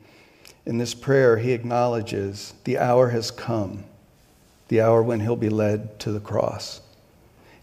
In 0.66 0.78
this 0.78 0.94
prayer, 0.94 1.38
he 1.38 1.52
acknowledges 1.52 2.54
the 2.64 2.78
hour 2.78 3.10
has 3.10 3.32
come, 3.32 3.84
the 4.70 4.82
hour 4.82 5.04
when 5.04 5.20
he'll 5.20 5.36
be 5.36 5.50
led 5.50 6.00
to 6.00 6.12
the 6.12 6.20
cross. 6.20 6.82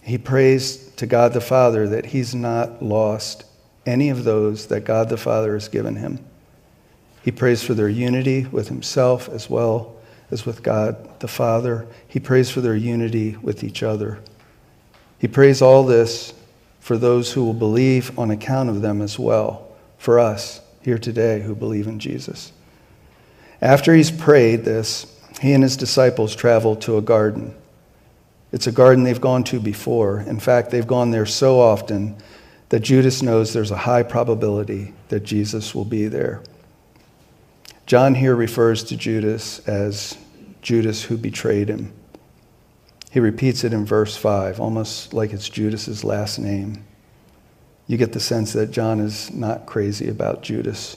He 0.03 0.19
prays 0.19 0.89
to 0.97 1.07
God 1.07 1.33
the 1.33 1.41
Father 1.41 1.89
that 1.89 2.07
he's 2.07 2.35
not 2.35 2.83
lost 2.83 3.45
any 3.87 4.11
of 4.11 4.25
those 4.25 4.67
that 4.67 4.85
God 4.85 5.09
the 5.09 5.17
Father 5.17 5.55
has 5.55 5.69
given 5.69 5.97
him. 5.97 6.25
He 7.25 7.31
prays 7.31 7.63
for 7.63 7.73
their 7.73 7.89
unity 7.89 8.45
with 8.47 8.69
himself 8.69 9.29
as 9.29 9.49
well 9.49 9.97
as 10.33 10.47
with 10.47 10.63
God 10.63 11.21
the 11.21 11.29
Father. 11.29 11.87
He 12.09 12.19
prays 12.19 12.51
for 12.51 12.63
their 12.63 12.75
unity 12.75 13.37
with 13.37 13.63
each 13.63 13.83
other. 13.83 14.19
He 15.19 15.29
prays 15.29 15.63
all 15.63 15.85
this 15.85 16.35
for 16.81 16.97
those 16.97 17.33
who 17.33 17.45
will 17.45 17.55
believe 17.55 18.19
on 18.19 18.31
account 18.33 18.69
of 18.69 18.81
them 18.81 19.01
as 19.01 19.19
well, 19.19 19.69
for 19.99 20.19
us 20.19 20.61
here 20.83 20.99
today 20.99 21.41
who 21.43 21.55
believe 21.55 21.87
in 21.87 22.01
Jesus. 22.01 22.51
After 23.61 23.95
he's 23.95 24.11
prayed 24.11 24.65
this, 24.65 25.07
he 25.41 25.53
and 25.53 25.63
his 25.63 25.77
disciples 25.77 26.35
travel 26.35 26.75
to 26.77 26.97
a 26.97 27.03
garden. 27.03 27.55
It's 28.51 28.67
a 28.67 28.73
garden 28.73 29.05
they've 29.05 29.21
gone 29.21 29.45
to 29.45 29.61
before. 29.61 30.21
In 30.21 30.41
fact, 30.41 30.71
they've 30.71 30.87
gone 30.87 31.11
there 31.11 31.27
so 31.27 31.61
often 31.61 32.17
that 32.71 32.81
Judas 32.81 33.23
knows 33.23 33.53
there's 33.53 33.71
a 33.71 33.77
high 33.77 34.03
probability 34.03 34.93
that 35.09 35.21
Jesus 35.21 35.75
will 35.75 35.85
be 35.85 36.09
there. 36.09 36.43
John 37.87 38.15
here 38.15 38.35
refers 38.35 38.85
to 38.85 38.97
Judas 38.97 39.61
as 39.69 40.17
Judas 40.63 41.03
who 41.03 41.17
betrayed 41.17 41.69
him. 41.69 41.93
He 43.11 43.21
repeats 43.21 43.63
it 43.65 43.75
in 43.75 43.85
verse 43.85 44.17
5, 44.17 44.59
almost 44.59 45.13
like 45.13 45.33
it's 45.33 45.49
Judas's 45.49 46.03
last 46.03 46.39
name. 46.39 46.85
You 47.87 47.99
get 47.99 48.13
the 48.13 48.21
sense 48.21 48.55
that 48.55 48.71
John 48.71 49.01
is 49.01 49.31
not 49.35 49.67
crazy 49.67 50.09
about 50.09 50.43
Judas. 50.43 50.97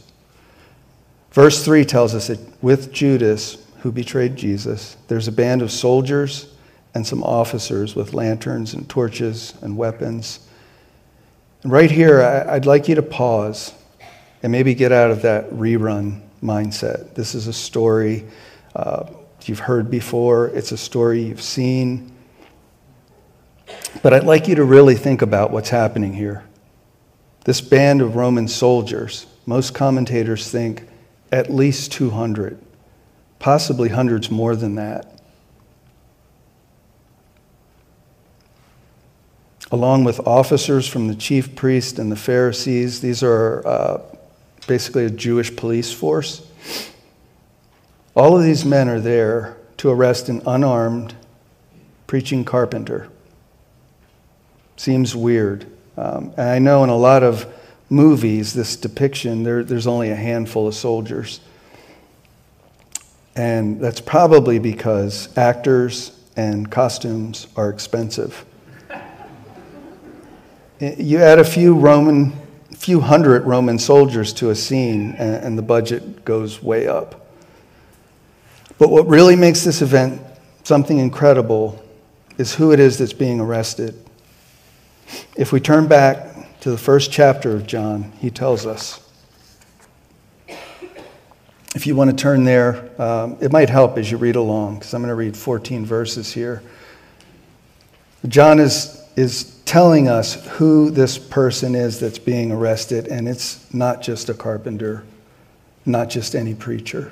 Verse 1.31 1.65
3 1.65 1.83
tells 1.83 2.15
us 2.15 2.27
that 2.27 2.39
with 2.63 2.93
Judas, 2.93 3.57
who 3.79 3.91
betrayed 3.91 4.37
Jesus, 4.37 4.95
there's 5.09 5.27
a 5.27 5.31
band 5.31 5.61
of 5.61 5.71
soldiers 5.71 6.47
and 6.93 7.05
some 7.05 7.21
officers 7.23 7.95
with 7.95 8.13
lanterns 8.13 8.73
and 8.73 8.87
torches 8.87 9.53
and 9.61 9.75
weapons. 9.75 10.47
And 11.63 11.71
right 11.71 11.91
here, 11.91 12.21
I'd 12.21 12.65
like 12.65 12.87
you 12.87 12.95
to 12.95 13.03
pause 13.03 13.73
and 14.41 14.51
maybe 14.51 14.73
get 14.73 14.93
out 14.93 15.11
of 15.11 15.23
that 15.23 15.49
rerun 15.49 16.21
mindset. 16.41 17.13
This 17.15 17.35
is 17.35 17.47
a 17.47 17.53
story 17.53 18.25
uh, 18.75 19.05
you've 19.47 19.59
heard 19.59 19.89
before, 19.89 20.47
it's 20.47 20.71
a 20.71 20.77
story 20.77 21.23
you've 21.23 21.41
seen. 21.41 22.11
But 24.01 24.13
I'd 24.13 24.23
like 24.23 24.47
you 24.47 24.55
to 24.55 24.63
really 24.63 24.95
think 24.95 25.21
about 25.21 25.51
what's 25.51 25.69
happening 25.69 26.13
here. 26.13 26.43
This 27.45 27.61
band 27.61 28.01
of 28.01 28.15
Roman 28.15 28.47
soldiers, 28.47 29.27
most 29.45 29.73
commentators 29.73 30.49
think 30.49 30.87
at 31.31 31.51
least 31.51 31.91
200, 31.91 32.59
possibly 33.39 33.89
hundreds 33.89 34.31
more 34.31 34.55
than 34.55 34.75
that. 34.75 35.11
Along 39.71 40.03
with 40.03 40.19
officers 40.27 40.87
from 40.87 41.07
the 41.07 41.15
chief 41.15 41.55
priest 41.55 41.99
and 41.99 42.11
the 42.11 42.15
Pharisees, 42.15 43.01
these 43.01 43.23
are 43.23 43.65
uh, 43.67 44.01
basically 44.67 45.05
a 45.05 45.09
Jewish 45.09 45.55
police 45.55 45.91
force. 45.91 46.47
All 48.15 48.37
of 48.37 48.43
these 48.43 48.63
men 48.63 48.87
are 48.87 49.01
there 49.01 49.57
to 49.77 49.89
arrest 49.89 50.29
an 50.29 50.41
unarmed 50.47 51.15
preaching 52.07 52.45
carpenter. 52.45 53.09
Seems 54.77 55.13
weird. 55.13 55.65
Um, 55.97 56.33
and 56.37 56.49
I 56.49 56.59
know 56.59 56.83
in 56.85 56.89
a 56.89 56.95
lot 56.95 57.23
of 57.23 57.45
movies, 57.89 58.53
this 58.53 58.77
depiction, 58.77 59.43
there, 59.43 59.63
there's 59.63 59.85
only 59.85 60.11
a 60.11 60.15
handful 60.15 60.65
of 60.65 60.75
soldiers. 60.75 61.41
And 63.35 63.81
that's 63.81 63.99
probably 63.99 64.59
because 64.59 65.35
actors 65.37 66.17
and 66.37 66.71
costumes 66.71 67.47
are 67.57 67.69
expensive. 67.69 68.45
You 70.79 71.19
add 71.19 71.39
a 71.39 71.43
few 71.43 71.75
Roman, 71.75 72.31
few 72.71 73.01
hundred 73.01 73.43
Roman 73.43 73.77
soldiers 73.77 74.31
to 74.33 74.51
a 74.51 74.55
scene, 74.55 75.15
and, 75.17 75.43
and 75.43 75.57
the 75.57 75.61
budget 75.61 76.23
goes 76.23 76.63
way 76.63 76.87
up. 76.87 77.24
But 78.77 78.89
what 78.89 79.07
really 79.07 79.35
makes 79.35 79.63
this 79.63 79.81
event 79.81 80.21
something 80.63 80.97
incredible 80.97 81.81
is 82.37 82.53
who 82.53 82.71
it 82.71 82.79
is 82.79 82.97
that's 82.97 83.13
being 83.13 83.39
arrested. 83.39 83.95
If 85.35 85.51
we 85.51 85.59
turn 85.59 85.87
back 85.87 86.59
to 86.61 86.71
the 86.71 86.77
first 86.77 87.11
chapter 87.11 87.51
of 87.51 87.65
John, 87.65 88.11
he 88.19 88.29
tells 88.29 88.65
us. 88.65 89.01
If 91.75 91.85
you 91.85 91.95
want 91.95 92.09
to 92.09 92.15
turn 92.15 92.45
there, 92.45 92.89
um, 93.01 93.37
it 93.41 93.51
might 93.51 93.69
help 93.69 93.97
as 93.97 94.09
you 94.09 94.17
read 94.17 94.35
along, 94.35 94.79
because 94.79 94.93
I'm 94.93 95.01
going 95.01 95.09
to 95.09 95.15
read 95.15 95.35
14 95.35 95.85
verses 95.85 96.33
here. 96.33 96.63
John 98.27 98.59
is, 98.59 99.05
is 99.15 99.61
telling 99.65 100.07
us 100.07 100.45
who 100.47 100.89
this 100.89 101.17
person 101.17 101.75
is 101.75 101.99
that's 101.99 102.17
being 102.17 102.51
arrested, 102.51 103.07
and 103.07 103.27
it's 103.27 103.73
not 103.73 104.01
just 104.01 104.29
a 104.29 104.33
carpenter, 104.33 105.03
not 105.85 106.09
just 106.09 106.33
any 106.33 106.55
preacher. 106.55 107.11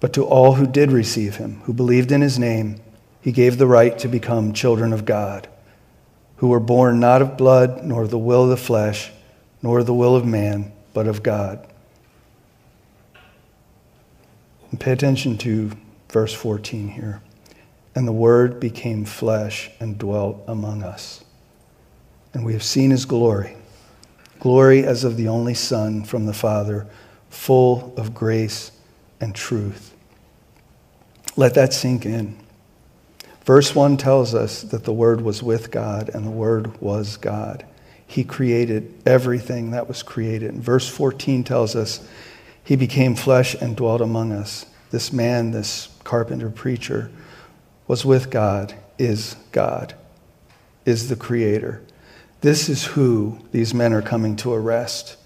But 0.00 0.12
to 0.14 0.24
all 0.24 0.54
who 0.54 0.66
did 0.66 0.92
receive 0.92 1.36
him, 1.36 1.60
who 1.64 1.72
believed 1.72 2.12
in 2.12 2.20
his 2.20 2.38
name, 2.38 2.80
he 3.20 3.32
gave 3.32 3.58
the 3.58 3.66
right 3.66 3.98
to 3.98 4.08
become 4.08 4.52
children 4.52 4.92
of 4.92 5.04
God, 5.04 5.48
who 6.36 6.48
were 6.48 6.60
born 6.60 7.00
not 7.00 7.22
of 7.22 7.36
blood, 7.36 7.84
nor 7.84 8.02
of 8.02 8.10
the 8.10 8.18
will 8.18 8.44
of 8.44 8.50
the 8.50 8.56
flesh, 8.56 9.10
nor 9.62 9.82
the 9.82 9.94
will 9.94 10.14
of 10.14 10.24
man, 10.24 10.72
but 10.92 11.06
of 11.06 11.22
God. 11.22 11.66
And 14.70 14.78
pay 14.78 14.92
attention 14.92 15.38
to 15.38 15.72
verse 16.10 16.34
14 16.34 16.88
here. 16.88 17.22
And 17.94 18.06
the 18.06 18.12
Word 18.12 18.60
became 18.60 19.06
flesh 19.06 19.70
and 19.80 19.98
dwelt 19.98 20.44
among 20.46 20.82
us. 20.82 21.24
And 22.34 22.44
we 22.44 22.52
have 22.52 22.62
seen 22.62 22.90
his 22.90 23.06
glory 23.06 23.56
glory 24.38 24.84
as 24.84 25.02
of 25.02 25.16
the 25.16 25.28
only 25.28 25.54
Son 25.54 26.04
from 26.04 26.26
the 26.26 26.32
Father, 26.32 26.86
full 27.30 27.94
of 27.96 28.14
grace 28.14 28.70
and 29.20 29.34
truth. 29.34 29.94
Let 31.36 31.54
that 31.54 31.72
sink 31.72 32.06
in. 32.06 32.36
Verse 33.44 33.74
1 33.74 33.96
tells 33.96 34.34
us 34.34 34.62
that 34.62 34.84
the 34.84 34.92
Word 34.92 35.20
was 35.20 35.42
with 35.42 35.70
God 35.70 36.10
and 36.12 36.26
the 36.26 36.30
Word 36.30 36.80
was 36.80 37.16
God. 37.16 37.64
he 38.08 38.22
created 38.22 38.94
everything 39.04 39.72
that 39.72 39.88
was 39.88 40.04
created. 40.04 40.52
And 40.52 40.62
verse 40.62 40.88
14 40.88 41.42
tells 41.42 41.74
us, 41.74 42.06
He 42.62 42.76
became 42.76 43.16
flesh 43.16 43.54
and 43.54 43.76
dwelt 43.76 44.00
among 44.00 44.32
us. 44.32 44.66
This 44.92 45.12
man, 45.12 45.50
this 45.50 45.88
carpenter 46.04 46.48
preacher, 46.48 47.10
was 47.88 48.04
with 48.04 48.30
God, 48.30 48.74
is 48.96 49.36
God, 49.50 49.94
is 50.84 51.08
the 51.08 51.16
creator. 51.16 51.82
This 52.42 52.68
is 52.68 52.84
who 52.84 53.38
these 53.50 53.74
men 53.74 53.92
are 53.92 54.02
coming 54.02 54.36
to 54.36 54.52
arrest. 54.52 55.16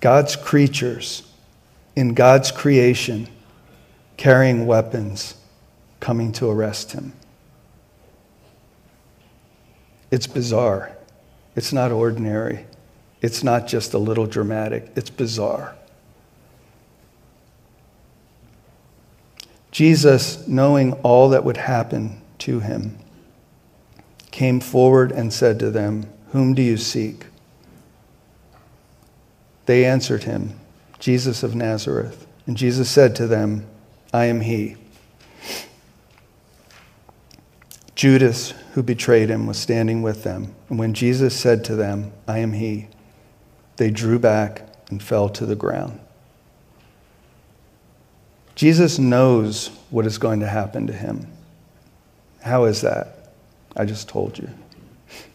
God's 0.00 0.34
creatures 0.34 1.29
in 2.00 2.14
God's 2.14 2.50
creation 2.50 3.28
carrying 4.16 4.64
weapons 4.64 5.34
coming 6.00 6.32
to 6.32 6.48
arrest 6.48 6.92
him. 6.92 7.12
It's 10.10 10.26
bizarre. 10.26 10.96
It's 11.54 11.74
not 11.74 11.92
ordinary. 11.92 12.64
It's 13.20 13.44
not 13.44 13.66
just 13.66 13.92
a 13.92 13.98
little 13.98 14.24
dramatic. 14.24 14.90
It's 14.96 15.10
bizarre. 15.10 15.76
Jesus, 19.70 20.48
knowing 20.48 20.94
all 21.02 21.28
that 21.28 21.44
would 21.44 21.58
happen 21.58 22.22
to 22.38 22.60
him, 22.60 22.96
came 24.30 24.58
forward 24.58 25.12
and 25.12 25.30
said 25.34 25.58
to 25.58 25.70
them, 25.70 26.10
Whom 26.32 26.54
do 26.54 26.62
you 26.62 26.78
seek? 26.78 27.26
They 29.66 29.84
answered 29.84 30.24
him, 30.24 30.59
Jesus 31.00 31.42
of 31.42 31.54
Nazareth. 31.54 32.26
And 32.46 32.56
Jesus 32.56 32.88
said 32.88 33.16
to 33.16 33.26
them, 33.26 33.66
I 34.12 34.26
am 34.26 34.40
he. 34.40 34.76
Judas, 37.94 38.52
who 38.72 38.82
betrayed 38.82 39.28
him, 39.28 39.46
was 39.46 39.58
standing 39.58 40.00
with 40.00 40.22
them. 40.22 40.54
And 40.68 40.78
when 40.78 40.94
Jesus 40.94 41.38
said 41.38 41.64
to 41.64 41.76
them, 41.76 42.12
I 42.26 42.38
am 42.38 42.52
he, 42.52 42.88
they 43.76 43.90
drew 43.90 44.18
back 44.18 44.62
and 44.88 45.02
fell 45.02 45.28
to 45.30 45.44
the 45.44 45.56
ground. 45.56 46.00
Jesus 48.54 48.98
knows 48.98 49.68
what 49.90 50.06
is 50.06 50.18
going 50.18 50.40
to 50.40 50.48
happen 50.48 50.86
to 50.86 50.92
him. 50.92 51.26
How 52.42 52.64
is 52.64 52.80
that? 52.82 53.34
I 53.76 53.84
just 53.84 54.08
told 54.08 54.38
you. 54.38 54.48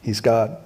He's 0.02 0.22
God. 0.22 0.58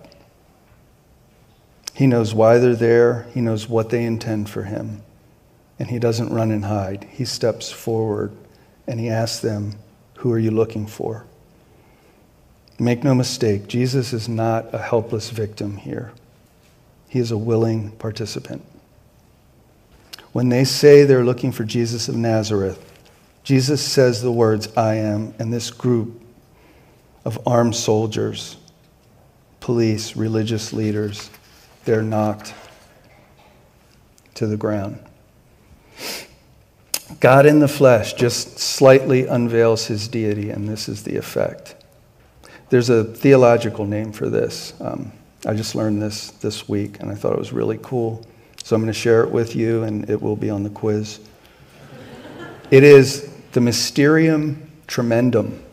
He 1.99 2.07
knows 2.07 2.33
why 2.33 2.59
they're 2.59 2.77
there, 2.77 3.27
He 3.33 3.41
knows 3.41 3.67
what 3.67 3.89
they 3.89 4.05
intend 4.05 4.49
for 4.49 4.63
him. 4.63 5.01
And 5.77 5.89
He 5.89 5.99
doesn't 5.99 6.31
run 6.31 6.49
and 6.49 6.63
hide. 6.63 7.05
He 7.12 7.25
steps 7.25 7.73
forward 7.73 8.31
and 8.88 9.01
He 9.01 9.09
asks 9.09 9.41
them, 9.41 9.73
Who 10.19 10.31
are 10.31 10.39
you 10.39 10.49
looking 10.49 10.88
for? 10.88 11.25
Make 12.79 13.03
no 13.03 13.13
mistake, 13.13 13.67
Jesus 13.67 14.13
is 14.13 14.29
not 14.29 14.73
a 14.73 14.77
helpless 14.77 15.29
victim 15.29 15.75
here. 15.75 16.13
He 17.09 17.19
is 17.19 17.31
a 17.31 17.38
willing 17.38 17.91
participant. 17.91 18.63
When 20.31 20.47
they 20.47 20.63
say 20.63 21.03
they're 21.03 21.25
looking 21.25 21.51
for 21.51 21.65
Jesus 21.65 22.07
of 22.07 22.15
Nazareth, 22.15 22.81
Jesus 23.43 23.85
says 23.85 24.21
the 24.21 24.31
words, 24.31 24.69
I 24.77 24.95
am, 24.95 25.33
and 25.38 25.51
this 25.51 25.69
group 25.69 26.21
of 27.25 27.45
armed 27.45 27.75
soldiers, 27.75 28.55
police, 29.59 30.15
religious 30.15 30.71
leaders, 30.71 31.29
they're 31.85 32.01
knocked 32.01 32.53
to 34.35 34.47
the 34.47 34.57
ground. 34.57 34.99
God 37.19 37.45
in 37.45 37.59
the 37.59 37.67
flesh 37.67 38.13
just 38.13 38.59
slightly 38.59 39.25
unveils 39.25 39.87
his 39.87 40.07
deity, 40.07 40.51
and 40.51 40.67
this 40.67 40.87
is 40.87 41.03
the 41.03 41.17
effect. 41.17 41.75
There's 42.69 42.89
a 42.89 43.03
theological 43.03 43.85
name 43.85 44.11
for 44.11 44.29
this. 44.29 44.73
Um, 44.79 45.11
I 45.45 45.53
just 45.53 45.73
learned 45.73 46.01
this 46.01 46.31
this 46.31 46.69
week, 46.69 46.99
and 46.99 47.11
I 47.11 47.15
thought 47.15 47.33
it 47.33 47.39
was 47.39 47.51
really 47.51 47.79
cool. 47.81 48.25
So 48.63 48.75
I'm 48.75 48.81
going 48.81 48.93
to 48.93 48.99
share 48.99 49.23
it 49.23 49.31
with 49.31 49.55
you, 49.55 49.83
and 49.83 50.09
it 50.09 50.21
will 50.21 50.35
be 50.35 50.49
on 50.49 50.63
the 50.63 50.69
quiz. 50.69 51.19
it 52.69 52.83
is 52.83 53.33
the 53.53 53.61
Mysterium 53.61 54.69
Tremendum. 54.87 55.63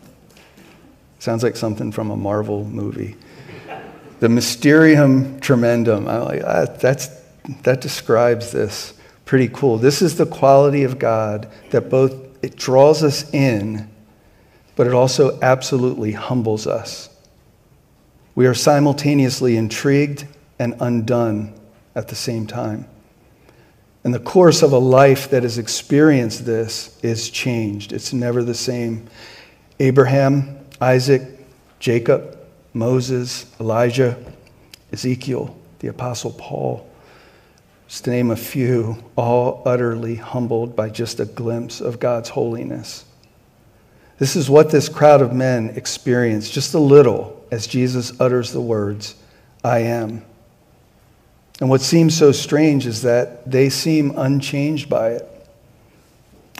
Sounds 1.19 1.43
like 1.43 1.55
something 1.55 1.91
from 1.91 2.11
a 2.11 2.17
Marvel 2.17 2.63
movie. 2.65 3.15
The 4.19 4.29
Mysterium 4.29 5.39
Tremendum. 5.39 6.07
I'm 6.07 6.23
like, 6.23 6.41
ah, 6.45 6.65
that's, 6.65 7.09
that 7.63 7.81
describes 7.81 8.51
this. 8.51 8.93
Pretty 9.25 9.47
cool. 9.49 9.77
This 9.77 10.01
is 10.01 10.15
the 10.15 10.25
quality 10.25 10.83
of 10.83 10.99
God 10.99 11.49
that 11.71 11.89
both 11.89 12.13
it 12.43 12.55
draws 12.55 13.03
us 13.03 13.33
in 13.33 13.89
but 14.77 14.85
it 14.85 14.93
also 14.93 15.37
absolutely 15.41 16.13
humbles 16.13 16.67
us. 16.67 17.09
We 18.35 18.45
are 18.45 18.53
simultaneously 18.53 19.57
intrigued 19.57 20.25
and 20.59 20.75
undone 20.79 21.59
at 21.95 22.07
the 22.07 22.15
same 22.15 22.45
time. 22.45 22.87
And 24.03 24.13
the 24.13 24.19
course 24.19 24.61
of 24.61 24.71
a 24.71 24.77
life 24.77 25.31
that 25.31 25.41
has 25.41 25.57
experienced 25.57 26.45
this 26.45 26.97
is 27.01 27.31
changed. 27.31 27.91
It's 27.91 28.13
never 28.13 28.43
the 28.43 28.53
same. 28.53 29.07
Abraham, 29.79 30.59
Isaac, 30.79 31.23
Jacob, 31.79 32.36
Moses, 32.77 33.45
Elijah, 33.59 34.17
Ezekiel, 34.91 35.55
the 35.79 35.87
Apostle 35.87 36.31
Paul, 36.31 36.89
just 37.87 38.03
to 38.03 38.09
name 38.09 38.31
a 38.31 38.35
few, 38.35 39.03
all 39.15 39.61
utterly 39.65 40.15
humbled 40.15 40.75
by 40.75 40.89
just 40.89 41.19
a 41.19 41.25
glimpse 41.25 41.81
of 41.81 41.99
God's 41.99 42.29
holiness. 42.29 43.05
This 44.19 44.35
is 44.35 44.49
what 44.49 44.71
this 44.71 44.89
crowd 44.89 45.21
of 45.21 45.33
men 45.33 45.69
experienced 45.75 46.51
just 46.51 46.73
a 46.73 46.79
little 46.79 47.45
as 47.51 47.67
Jesus 47.67 48.19
utters 48.19 48.51
the 48.51 48.61
words, 48.61 49.15
I 49.63 49.79
am. 49.79 50.23
And 51.59 51.69
what 51.69 51.81
seems 51.81 52.15
so 52.15 52.31
strange 52.31 52.85
is 52.85 53.01
that 53.03 53.49
they 53.49 53.69
seem 53.69 54.13
unchanged 54.17 54.89
by 54.89 55.11
it. 55.11 55.33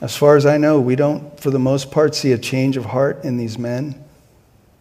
As 0.02 0.16
far 0.16 0.36
as 0.36 0.46
I 0.46 0.58
know, 0.58 0.80
we 0.80 0.96
don't, 0.96 1.40
for 1.40 1.50
the 1.50 1.60
most 1.60 1.92
part, 1.92 2.16
see 2.16 2.32
a 2.32 2.38
change 2.38 2.78
of 2.78 2.86
heart 2.86 3.24
in 3.24 3.38
these 3.38 3.58
men. 3.58 4.04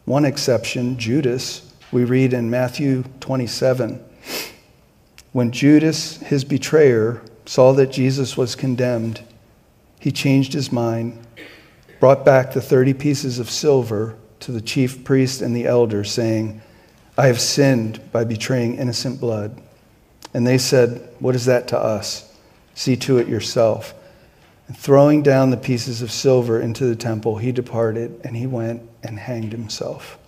One 0.06 0.24
exception, 0.24 0.98
Judas, 0.98 1.72
we 1.92 2.04
read 2.04 2.32
in 2.32 2.48
Matthew 2.48 3.04
27. 3.20 4.02
When 5.32 5.52
Judas, 5.52 6.16
his 6.18 6.44
betrayer, 6.44 7.22
saw 7.44 7.72
that 7.74 7.92
Jesus 7.92 8.36
was 8.36 8.54
condemned, 8.54 9.22
he 10.00 10.10
changed 10.10 10.54
his 10.54 10.72
mind 10.72 11.26
brought 12.00 12.24
back 12.24 12.52
the 12.52 12.60
30 12.60 12.94
pieces 12.94 13.38
of 13.38 13.50
silver 13.50 14.16
to 14.40 14.52
the 14.52 14.60
chief 14.60 15.04
priest 15.04 15.40
and 15.40 15.56
the 15.56 15.66
elders, 15.66 16.10
saying, 16.10 16.60
I 17.16 17.26
have 17.26 17.40
sinned 17.40 18.12
by 18.12 18.24
betraying 18.24 18.76
innocent 18.76 19.20
blood. 19.20 19.60
And 20.34 20.46
they 20.46 20.58
said, 20.58 21.08
What 21.18 21.34
is 21.34 21.46
that 21.46 21.68
to 21.68 21.78
us? 21.78 22.32
See 22.74 22.96
to 22.96 23.18
it 23.18 23.28
yourself. 23.28 23.94
And 24.68 24.76
throwing 24.76 25.22
down 25.22 25.50
the 25.50 25.56
pieces 25.56 26.02
of 26.02 26.10
silver 26.10 26.60
into 26.60 26.84
the 26.84 26.96
temple, 26.96 27.38
he 27.38 27.52
departed 27.52 28.20
and 28.24 28.36
he 28.36 28.46
went 28.46 28.82
and 29.06 29.18
hanged 29.18 29.52
himself. 29.52 30.18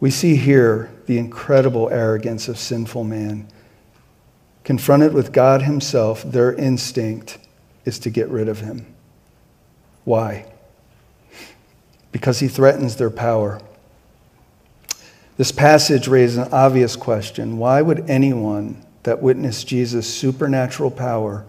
We 0.00 0.10
see 0.10 0.36
here 0.36 0.92
the 1.06 1.18
incredible 1.18 1.88
arrogance 1.90 2.48
of 2.48 2.58
sinful 2.58 3.04
man. 3.04 3.46
Confronted 4.64 5.12
with 5.12 5.32
God 5.32 5.62
Himself, 5.62 6.22
their 6.22 6.52
instinct 6.52 7.38
is 7.84 7.98
to 8.00 8.10
get 8.10 8.28
rid 8.28 8.48
of 8.48 8.60
Him. 8.60 8.86
Why? 10.04 10.46
Because 12.10 12.40
he 12.40 12.48
threatens 12.48 12.96
their 12.96 13.10
power. 13.10 13.60
This 15.36 15.52
passage 15.52 16.08
raises 16.08 16.38
an 16.38 16.52
obvious 16.52 16.96
question. 16.96 17.56
Why 17.58 17.80
would 17.80 18.10
anyone 18.10 18.84
that 19.04 19.22
witnessed 19.22 19.66
Jesus' 19.66 20.12
supernatural 20.12 20.90
power 20.90 21.44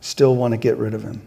still 0.00 0.34
want 0.34 0.52
to 0.52 0.58
get 0.58 0.76
rid 0.76 0.94
of 0.94 1.02
him? 1.02 1.26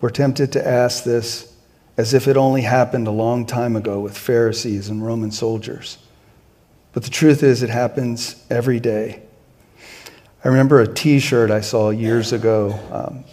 We're 0.00 0.10
tempted 0.10 0.52
to 0.52 0.66
ask 0.66 1.02
this 1.02 1.52
as 1.98 2.14
if 2.14 2.28
it 2.28 2.36
only 2.36 2.62
happened 2.62 3.08
a 3.08 3.10
long 3.10 3.44
time 3.44 3.74
ago 3.74 3.98
with 3.98 4.16
Pharisees 4.16 4.88
and 4.88 5.04
Roman 5.04 5.32
soldiers. 5.32 5.98
But 6.92 7.02
the 7.02 7.10
truth 7.10 7.42
is, 7.42 7.64
it 7.64 7.70
happens 7.70 8.42
every 8.48 8.78
day. 8.78 9.22
I 10.44 10.48
remember 10.48 10.80
a 10.80 10.86
t 10.86 11.18
shirt 11.18 11.50
I 11.50 11.60
saw 11.60 11.90
years 11.90 12.32
ago. 12.32 12.78
Um, 12.92 13.24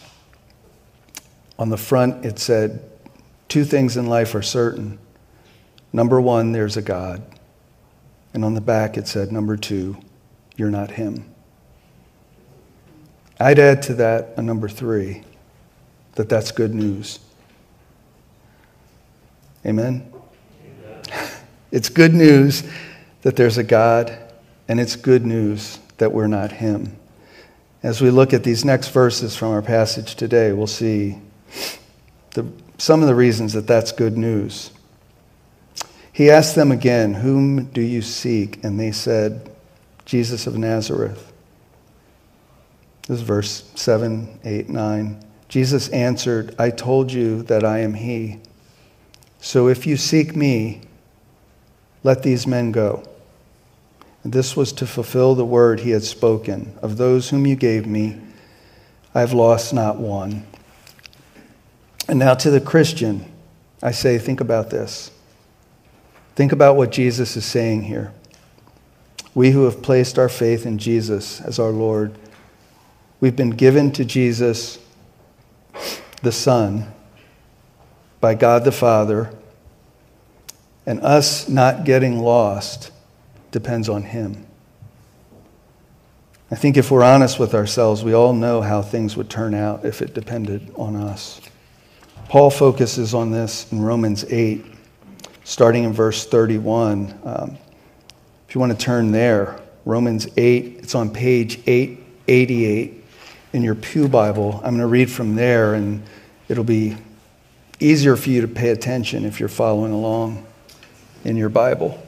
on 1.60 1.70
the 1.70 1.78
front, 1.78 2.26
it 2.26 2.40
said, 2.40 2.90
Two 3.48 3.64
things 3.64 3.96
in 3.96 4.08
life 4.08 4.34
are 4.34 4.42
certain. 4.42 4.98
Number 5.94 6.20
one, 6.20 6.52
there's 6.52 6.76
a 6.76 6.82
God. 6.82 7.22
And 8.34 8.44
on 8.44 8.56
the 8.56 8.62
back, 8.62 8.98
it 8.98 9.08
said, 9.08 9.32
Number 9.32 9.56
two, 9.56 9.96
you're 10.58 10.72
not 10.72 10.92
Him. 10.92 11.32
I'd 13.40 13.60
add 13.60 13.84
to 13.84 13.94
that 13.96 14.34
a 14.38 14.42
number 14.42 14.68
three, 14.68 15.24
that 16.16 16.30
that's 16.30 16.52
good 16.52 16.74
news. 16.74 17.20
Amen? 19.66 20.12
It's 21.72 21.90
good 21.90 22.14
news 22.14 22.64
that 23.24 23.36
there's 23.36 23.58
a 23.58 23.64
God, 23.64 24.18
and 24.68 24.80
it's 24.80 24.96
good 24.96 25.26
news 25.26 25.80
that 25.98 26.12
we're 26.12 26.28
not 26.28 26.52
Him. 26.52 26.96
As 27.82 28.02
we 28.02 28.10
look 28.10 28.34
at 28.34 28.44
these 28.44 28.64
next 28.64 28.90
verses 28.90 29.36
from 29.36 29.52
our 29.52 29.62
passage 29.62 30.16
today, 30.16 30.52
we'll 30.54 30.68
see 30.68 31.18
the, 32.32 32.46
some 32.78 33.02
of 33.02 33.08
the 33.08 33.16
reasons 33.16 33.54
that 33.54 33.68
that's 33.68 33.92
good 33.92 34.18
news. 34.18 34.72
He 36.14 36.30
asked 36.30 36.56
them 36.56 36.72
again, 36.72 37.16
Whom 37.16 37.66
do 37.66 37.82
you 37.82 38.02
seek? 38.02 38.64
And 38.64 38.80
they 38.80 38.92
said, 38.92 39.52
Jesus 40.06 40.48
of 40.48 40.58
Nazareth. 40.58 41.34
This 43.08 43.20
is 43.20 43.22
verse 43.22 43.70
7, 43.76 44.40
8, 44.44 44.70
9. 44.70 45.26
Jesus 45.48 45.90
answered, 45.90 46.56
I 46.58 46.70
told 46.70 47.12
you 47.12 47.44
that 47.44 47.64
I 47.64 47.80
am 47.80 47.94
he. 47.94 48.40
So 49.46 49.68
if 49.68 49.86
you 49.86 49.96
seek 49.96 50.36
me, 50.36 50.82
let 52.02 52.24
these 52.24 52.48
men 52.48 52.72
go. 52.72 53.04
And 54.24 54.34
this 54.34 54.58
was 54.58 54.74
to 54.74 54.88
fulfill 54.88 55.36
the 55.36 55.46
word 55.46 55.82
he 55.82 55.92
had 55.92 56.04
spoken 56.04 56.74
Of 56.82 56.98
those 56.98 57.30
whom 57.30 57.46
you 57.46 57.56
gave 57.56 57.86
me, 57.86 58.20
I 59.14 59.20
have 59.20 59.34
lost 59.34 59.72
not 59.72 59.98
one. 59.98 60.48
And 62.10 62.18
now 62.18 62.34
to 62.34 62.50
the 62.50 62.60
Christian, 62.60 63.24
I 63.84 63.92
say, 63.92 64.18
think 64.18 64.42
about 64.42 64.72
this. 64.72 65.12
Think 66.34 66.52
about 66.52 66.76
what 66.76 66.92
Jesus 66.92 67.38
is 67.38 67.46
saying 67.46 67.84
here. 67.84 68.12
We 69.36 69.52
who 69.52 69.66
have 69.66 69.84
placed 69.84 70.18
our 70.18 70.28
faith 70.28 70.66
in 70.66 70.80
Jesus 70.80 71.40
as 71.42 71.60
our 71.60 71.70
Lord, 71.70 72.18
we've 73.20 73.36
been 73.36 73.52
given 73.52 73.92
to 73.92 74.06
Jesus, 74.06 74.80
the 76.24 76.32
Son, 76.32 76.92
by 78.20 78.36
God 78.36 78.64
the 78.64 78.72
Father, 78.72 79.34
and 80.86 81.02
us 81.02 81.50
not 81.50 81.84
getting 81.84 82.20
lost 82.20 82.92
depends 83.52 83.90
on 83.90 84.04
Him. 84.04 84.46
I 86.52 86.56
think 86.56 86.78
if 86.78 86.92
we're 86.92 87.04
honest 87.04 87.40
with 87.40 87.56
ourselves, 87.56 88.04
we 88.04 88.14
all 88.14 88.34
know 88.34 88.62
how 88.62 88.82
things 88.82 89.18
would 89.18 89.30
turn 89.30 89.54
out 89.54 89.84
if 89.84 90.02
it 90.02 90.14
depended 90.14 90.72
on 90.76 90.96
us. 90.96 91.42
Paul 92.30 92.50
focuses 92.50 93.14
on 93.14 93.32
this 93.32 93.72
in 93.72 93.82
Romans 93.82 94.26
8, 94.30 94.64
starting 95.44 95.84
in 95.84 95.94
verse 95.94 96.26
31. 96.26 97.20
Um, 97.24 97.58
if 98.48 98.54
you 98.54 98.62
want 98.62 98.72
to 98.72 98.78
turn 98.78 99.12
there, 99.12 99.60
Romans 99.86 100.28
8, 100.38 100.78
it's 100.80 100.96
on 100.96 101.10
page 101.10 101.60
888 101.68 103.04
in 103.54 103.64
your 103.64 103.76
Pew 103.76 104.08
Bible. 104.08 104.56
I'm 104.64 104.72
going 104.72 104.80
to 104.80 104.88
read 104.88 105.10
from 105.10 105.36
there, 105.36 105.76
and 105.76 106.04
it'll 106.48 106.64
be 106.64 106.98
easier 107.80 108.16
for 108.16 108.30
you 108.30 108.42
to 108.42 108.48
pay 108.48 108.70
attention 108.70 109.26
if 109.26 109.40
you're 109.40 109.50
following 109.50 109.92
along 109.92 110.46
in 111.24 111.36
your 111.36 111.50
Bible. 111.50 112.02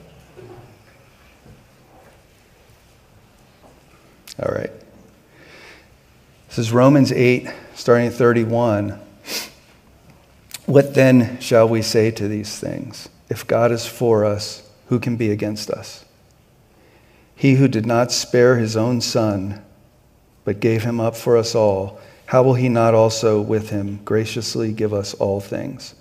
All 4.39 4.53
right. 4.53 4.71
This 6.47 6.59
is 6.59 6.71
Romans 6.71 7.11
8, 7.11 7.49
starting 7.75 8.07
at 8.07 8.13
31. 8.13 8.99
What 10.65 10.93
then 10.93 11.39
shall 11.39 11.67
we 11.67 11.81
say 11.81 12.11
to 12.11 12.27
these 12.27 12.59
things? 12.59 13.09
If 13.29 13.47
God 13.47 13.71
is 13.71 13.85
for 13.85 14.25
us, 14.25 14.69
who 14.87 14.99
can 14.99 15.17
be 15.17 15.31
against 15.31 15.69
us? 15.69 16.05
He 17.35 17.55
who 17.55 17.67
did 17.67 17.85
not 17.85 18.11
spare 18.11 18.57
his 18.57 18.75
own 18.75 19.01
son, 19.01 19.63
but 20.43 20.59
gave 20.59 20.83
him 20.83 20.99
up 20.99 21.15
for 21.15 21.37
us 21.37 21.53
all, 21.55 21.99
how 22.27 22.43
will 22.43 22.55
he 22.55 22.67
not 22.67 22.93
also 22.93 23.39
with 23.39 23.69
him 23.69 24.01
graciously 24.03 24.73
give 24.73 24.93
us 24.93 25.13
all 25.13 25.39
things? 25.39 25.95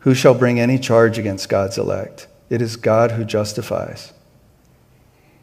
Who 0.00 0.14
shall 0.14 0.32
bring 0.32 0.60
any 0.60 0.78
charge 0.78 1.18
against 1.18 1.48
God's 1.48 1.76
elect? 1.76 2.28
It 2.48 2.62
is 2.62 2.76
God 2.76 3.10
who 3.10 3.24
justifies. 3.24 4.12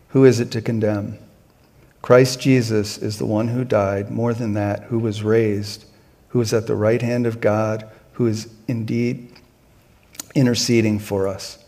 Who 0.09 0.23
is 0.23 0.39
it 0.39 0.49
to 0.51 0.61
condemn? 0.61 1.19
Christ 2.01 2.39
Jesus 2.39 2.97
is 2.97 3.17
the 3.17 3.25
one 3.25 3.49
who 3.49 3.65
died, 3.65 4.09
more 4.09 4.33
than 4.33 4.53
that, 4.53 4.83
who 4.83 4.97
was 4.97 5.23
raised, 5.23 5.83
who 6.29 6.39
is 6.39 6.53
at 6.53 6.67
the 6.67 6.75
right 6.75 7.01
hand 7.01 7.27
of 7.27 7.41
God, 7.41 7.85
who 8.13 8.27
is 8.27 8.47
indeed 8.69 9.29
interceding 10.35 10.99
for 10.99 11.27
us. 11.27 11.59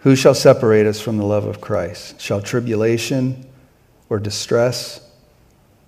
Who 0.00 0.16
shall 0.16 0.34
separate 0.34 0.86
us 0.86 1.00
from 1.00 1.18
the 1.18 1.24
love 1.24 1.44
of 1.44 1.60
Christ? 1.60 2.20
Shall 2.20 2.40
tribulation 2.40 3.46
or 4.08 4.18
distress 4.18 5.05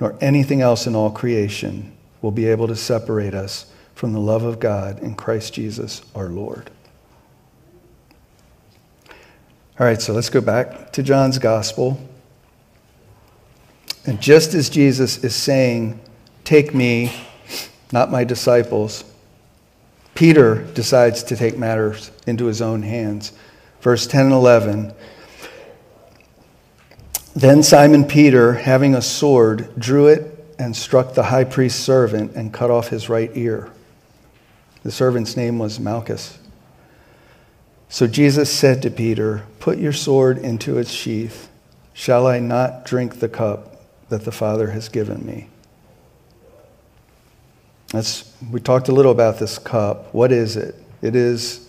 nor 0.00 0.16
anything 0.20 0.60
else 0.60 0.86
in 0.86 0.94
all 0.94 1.10
creation 1.10 1.92
will 2.22 2.30
be 2.30 2.46
able 2.46 2.68
to 2.68 2.76
separate 2.76 3.34
us 3.34 3.72
from 3.94 4.12
the 4.12 4.20
love 4.20 4.44
of 4.44 4.60
God 4.60 5.00
in 5.00 5.14
Christ 5.14 5.54
Jesus 5.54 6.02
our 6.14 6.28
Lord. 6.28 6.70
All 9.78 9.86
right, 9.86 10.00
so 10.00 10.12
let's 10.12 10.30
go 10.30 10.40
back 10.40 10.92
to 10.92 11.02
John's 11.02 11.38
gospel. 11.38 12.00
And 14.06 14.20
just 14.20 14.54
as 14.54 14.68
Jesus 14.68 15.22
is 15.22 15.36
saying, 15.36 16.00
Take 16.44 16.74
me, 16.74 17.12
not 17.92 18.10
my 18.10 18.24
disciples, 18.24 19.04
Peter 20.14 20.64
decides 20.72 21.22
to 21.24 21.36
take 21.36 21.58
matters 21.58 22.10
into 22.26 22.46
his 22.46 22.62
own 22.62 22.82
hands. 22.82 23.32
Verse 23.82 24.06
10 24.06 24.26
and 24.26 24.32
11. 24.32 24.94
Then 27.34 27.62
Simon 27.62 28.04
Peter, 28.04 28.54
having 28.54 28.94
a 28.94 29.02
sword, 29.02 29.78
drew 29.78 30.08
it 30.08 30.54
and 30.58 30.74
struck 30.74 31.14
the 31.14 31.24
high 31.24 31.44
priest's 31.44 31.80
servant 31.80 32.32
and 32.34 32.52
cut 32.52 32.70
off 32.70 32.88
his 32.88 33.08
right 33.08 33.30
ear. 33.34 33.70
The 34.82 34.90
servant's 34.90 35.36
name 35.36 35.58
was 35.58 35.78
Malchus. 35.78 36.38
So 37.88 38.06
Jesus 38.06 38.52
said 38.52 38.82
to 38.82 38.90
Peter, 38.90 39.44
Put 39.60 39.78
your 39.78 39.92
sword 39.92 40.38
into 40.38 40.78
its 40.78 40.90
sheath. 40.90 41.48
Shall 41.92 42.26
I 42.26 42.38
not 42.38 42.84
drink 42.84 43.18
the 43.20 43.28
cup 43.28 43.68
that 44.08 44.24
the 44.24 44.32
Father 44.32 44.70
has 44.70 44.88
given 44.88 45.24
me. 45.24 45.48
We 48.50 48.60
talked 48.60 48.88
a 48.88 48.92
little 48.92 49.12
about 49.12 49.38
this 49.38 49.58
cup. 49.58 50.12
What 50.12 50.32
is 50.32 50.56
it? 50.56 50.74
It 51.00 51.16
is 51.16 51.68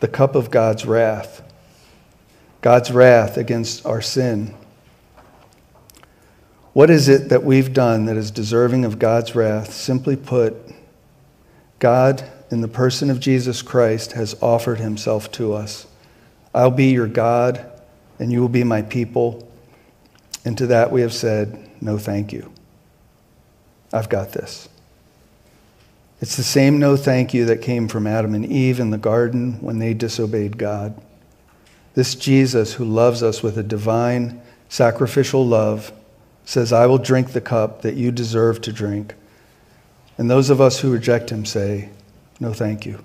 the 0.00 0.08
cup 0.08 0.34
of 0.34 0.50
God's 0.50 0.86
wrath. 0.86 1.42
God's 2.62 2.90
wrath 2.90 3.36
against 3.36 3.84
our 3.84 4.00
sin. 4.00 4.54
What 6.72 6.90
is 6.90 7.08
it 7.08 7.30
that 7.30 7.42
we've 7.42 7.72
done 7.72 8.04
that 8.04 8.16
is 8.16 8.30
deserving 8.30 8.84
of 8.84 8.98
God's 8.98 9.34
wrath? 9.34 9.72
Simply 9.72 10.14
put, 10.14 10.54
God, 11.80 12.22
in 12.50 12.60
the 12.60 12.68
person 12.68 13.10
of 13.10 13.18
Jesus 13.18 13.60
Christ, 13.62 14.12
has 14.12 14.40
offered 14.40 14.78
himself 14.78 15.32
to 15.32 15.52
us. 15.52 15.86
I'll 16.54 16.70
be 16.70 16.90
your 16.90 17.08
God, 17.08 17.64
and 18.18 18.30
you 18.30 18.40
will 18.40 18.48
be 18.48 18.64
my 18.64 18.82
people. 18.82 19.48
And 20.44 20.56
to 20.58 20.66
that 20.68 20.92
we 20.92 21.00
have 21.00 21.12
said, 21.12 21.70
no 21.80 21.98
thank 21.98 22.32
you. 22.32 22.52
I've 23.92 24.08
got 24.08 24.32
this. 24.32 24.68
It's 26.20 26.36
the 26.36 26.42
same 26.42 26.78
no 26.78 26.96
thank 26.96 27.34
you 27.34 27.46
that 27.46 27.62
came 27.62 27.88
from 27.88 28.06
Adam 28.06 28.34
and 28.34 28.46
Eve 28.46 28.78
in 28.78 28.90
the 28.90 28.98
garden 28.98 29.60
when 29.60 29.78
they 29.78 29.94
disobeyed 29.94 30.58
God. 30.58 31.00
This 31.94 32.14
Jesus, 32.14 32.74
who 32.74 32.84
loves 32.84 33.22
us 33.22 33.42
with 33.42 33.58
a 33.58 33.62
divine, 33.62 34.40
sacrificial 34.68 35.44
love, 35.44 35.92
says, 36.50 36.72
I 36.72 36.86
will 36.86 36.98
drink 36.98 37.32
the 37.32 37.40
cup 37.40 37.82
that 37.82 37.94
you 37.94 38.10
deserve 38.10 38.60
to 38.62 38.72
drink. 38.72 39.14
And 40.18 40.28
those 40.28 40.50
of 40.50 40.60
us 40.60 40.80
who 40.80 40.90
reject 40.90 41.30
him 41.30 41.44
say, 41.44 41.90
No 42.40 42.52
thank 42.52 42.84
you. 42.84 43.04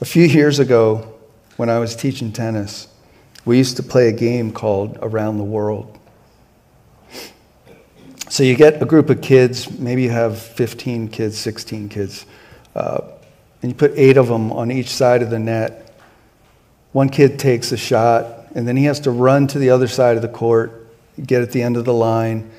A 0.00 0.04
few 0.04 0.22
years 0.22 0.60
ago, 0.60 1.18
when 1.56 1.68
I 1.68 1.80
was 1.80 1.96
teaching 1.96 2.30
tennis, 2.30 2.86
we 3.44 3.58
used 3.58 3.76
to 3.78 3.82
play 3.82 4.08
a 4.08 4.12
game 4.12 4.52
called 4.52 4.98
Around 5.02 5.38
the 5.38 5.44
World. 5.44 5.98
So 8.28 8.44
you 8.44 8.54
get 8.54 8.80
a 8.80 8.86
group 8.86 9.10
of 9.10 9.20
kids, 9.20 9.80
maybe 9.80 10.04
you 10.04 10.10
have 10.10 10.38
15 10.38 11.08
kids, 11.08 11.36
16 11.38 11.88
kids, 11.88 12.24
uh, 12.76 13.00
and 13.62 13.72
you 13.72 13.74
put 13.74 13.94
eight 13.96 14.16
of 14.16 14.28
them 14.28 14.52
on 14.52 14.70
each 14.70 14.90
side 14.90 15.22
of 15.22 15.30
the 15.30 15.40
net. 15.40 15.92
One 16.92 17.08
kid 17.08 17.40
takes 17.40 17.72
a 17.72 17.76
shot, 17.76 18.46
and 18.54 18.68
then 18.68 18.76
he 18.76 18.84
has 18.84 19.00
to 19.00 19.10
run 19.10 19.48
to 19.48 19.58
the 19.58 19.70
other 19.70 19.88
side 19.88 20.14
of 20.14 20.22
the 20.22 20.28
court, 20.28 20.77
get 21.26 21.42
at 21.42 21.52
the 21.52 21.62
end 21.62 21.76
of 21.76 21.84
the 21.84 21.92
line. 21.92 22.50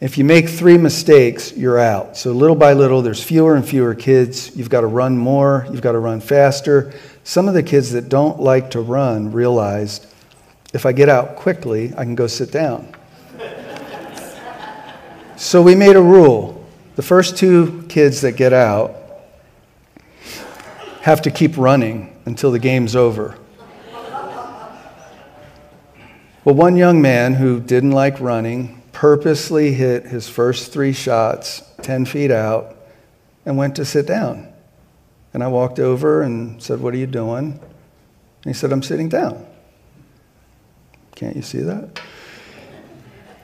If 0.00 0.16
you 0.16 0.24
make 0.24 0.48
three 0.48 0.78
mistakes, 0.78 1.52
you're 1.56 1.78
out. 1.78 2.16
So 2.16 2.32
little 2.32 2.54
by 2.54 2.72
little, 2.72 3.02
there's 3.02 3.22
fewer 3.22 3.56
and 3.56 3.66
fewer 3.66 3.94
kids. 3.94 4.56
You've 4.56 4.70
got 4.70 4.82
to 4.82 4.86
run 4.86 5.18
more, 5.18 5.66
you've 5.70 5.82
got 5.82 5.92
to 5.92 5.98
run 5.98 6.20
faster. 6.20 6.92
Some 7.24 7.48
of 7.48 7.54
the 7.54 7.62
kids 7.62 7.90
that 7.92 8.08
don't 8.08 8.40
like 8.40 8.70
to 8.70 8.80
run 8.80 9.32
realized 9.32 10.06
if 10.72 10.86
I 10.86 10.92
get 10.92 11.08
out 11.08 11.36
quickly, 11.36 11.92
I 11.96 12.04
can 12.04 12.14
go 12.14 12.26
sit 12.26 12.52
down. 12.52 12.94
So 15.36 15.62
we 15.62 15.74
made 15.74 15.96
a 15.96 16.02
rule. 16.02 16.66
The 16.96 17.02
first 17.02 17.36
two 17.36 17.84
kids 17.88 18.20
that 18.22 18.32
get 18.32 18.52
out 18.52 18.96
have 21.00 21.22
to 21.22 21.30
keep 21.30 21.56
running 21.56 22.16
until 22.26 22.50
the 22.50 22.58
game's 22.58 22.94
over. 22.94 23.38
Well, 26.48 26.56
one 26.56 26.78
young 26.78 27.02
man 27.02 27.34
who 27.34 27.60
didn't 27.60 27.90
like 27.90 28.18
running 28.20 28.80
purposely 28.92 29.74
hit 29.74 30.06
his 30.06 30.30
first 30.30 30.72
three 30.72 30.94
shots 30.94 31.62
10 31.82 32.06
feet 32.06 32.30
out 32.30 32.74
and 33.44 33.58
went 33.58 33.76
to 33.76 33.84
sit 33.84 34.06
down. 34.06 34.50
And 35.34 35.44
I 35.44 35.48
walked 35.48 35.78
over 35.78 36.22
and 36.22 36.62
said, 36.62 36.80
What 36.80 36.94
are 36.94 36.96
you 36.96 37.06
doing? 37.06 37.52
And 37.52 38.44
he 38.44 38.54
said, 38.54 38.72
I'm 38.72 38.82
sitting 38.82 39.10
down. 39.10 39.44
Can't 41.16 41.36
you 41.36 41.42
see 41.42 41.60
that? 41.60 42.00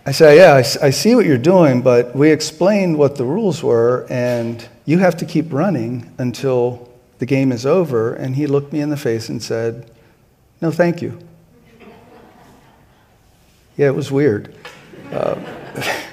I 0.06 0.12
said, 0.12 0.38
Yeah, 0.38 0.54
I, 0.54 0.86
I 0.86 0.88
see 0.88 1.14
what 1.14 1.26
you're 1.26 1.36
doing, 1.36 1.82
but 1.82 2.16
we 2.16 2.30
explained 2.30 2.96
what 2.96 3.16
the 3.16 3.24
rules 3.26 3.62
were, 3.62 4.06
and 4.08 4.66
you 4.86 5.00
have 5.00 5.18
to 5.18 5.26
keep 5.26 5.52
running 5.52 6.10
until 6.16 6.90
the 7.18 7.26
game 7.26 7.52
is 7.52 7.66
over. 7.66 8.14
And 8.14 8.34
he 8.34 8.46
looked 8.46 8.72
me 8.72 8.80
in 8.80 8.88
the 8.88 8.96
face 8.96 9.28
and 9.28 9.42
said, 9.42 9.90
No, 10.62 10.70
thank 10.70 11.02
you. 11.02 11.18
Yeah, 13.76 13.88
it 13.88 13.94
was 13.94 14.12
weird. 14.12 14.54
Uh, 15.10 15.34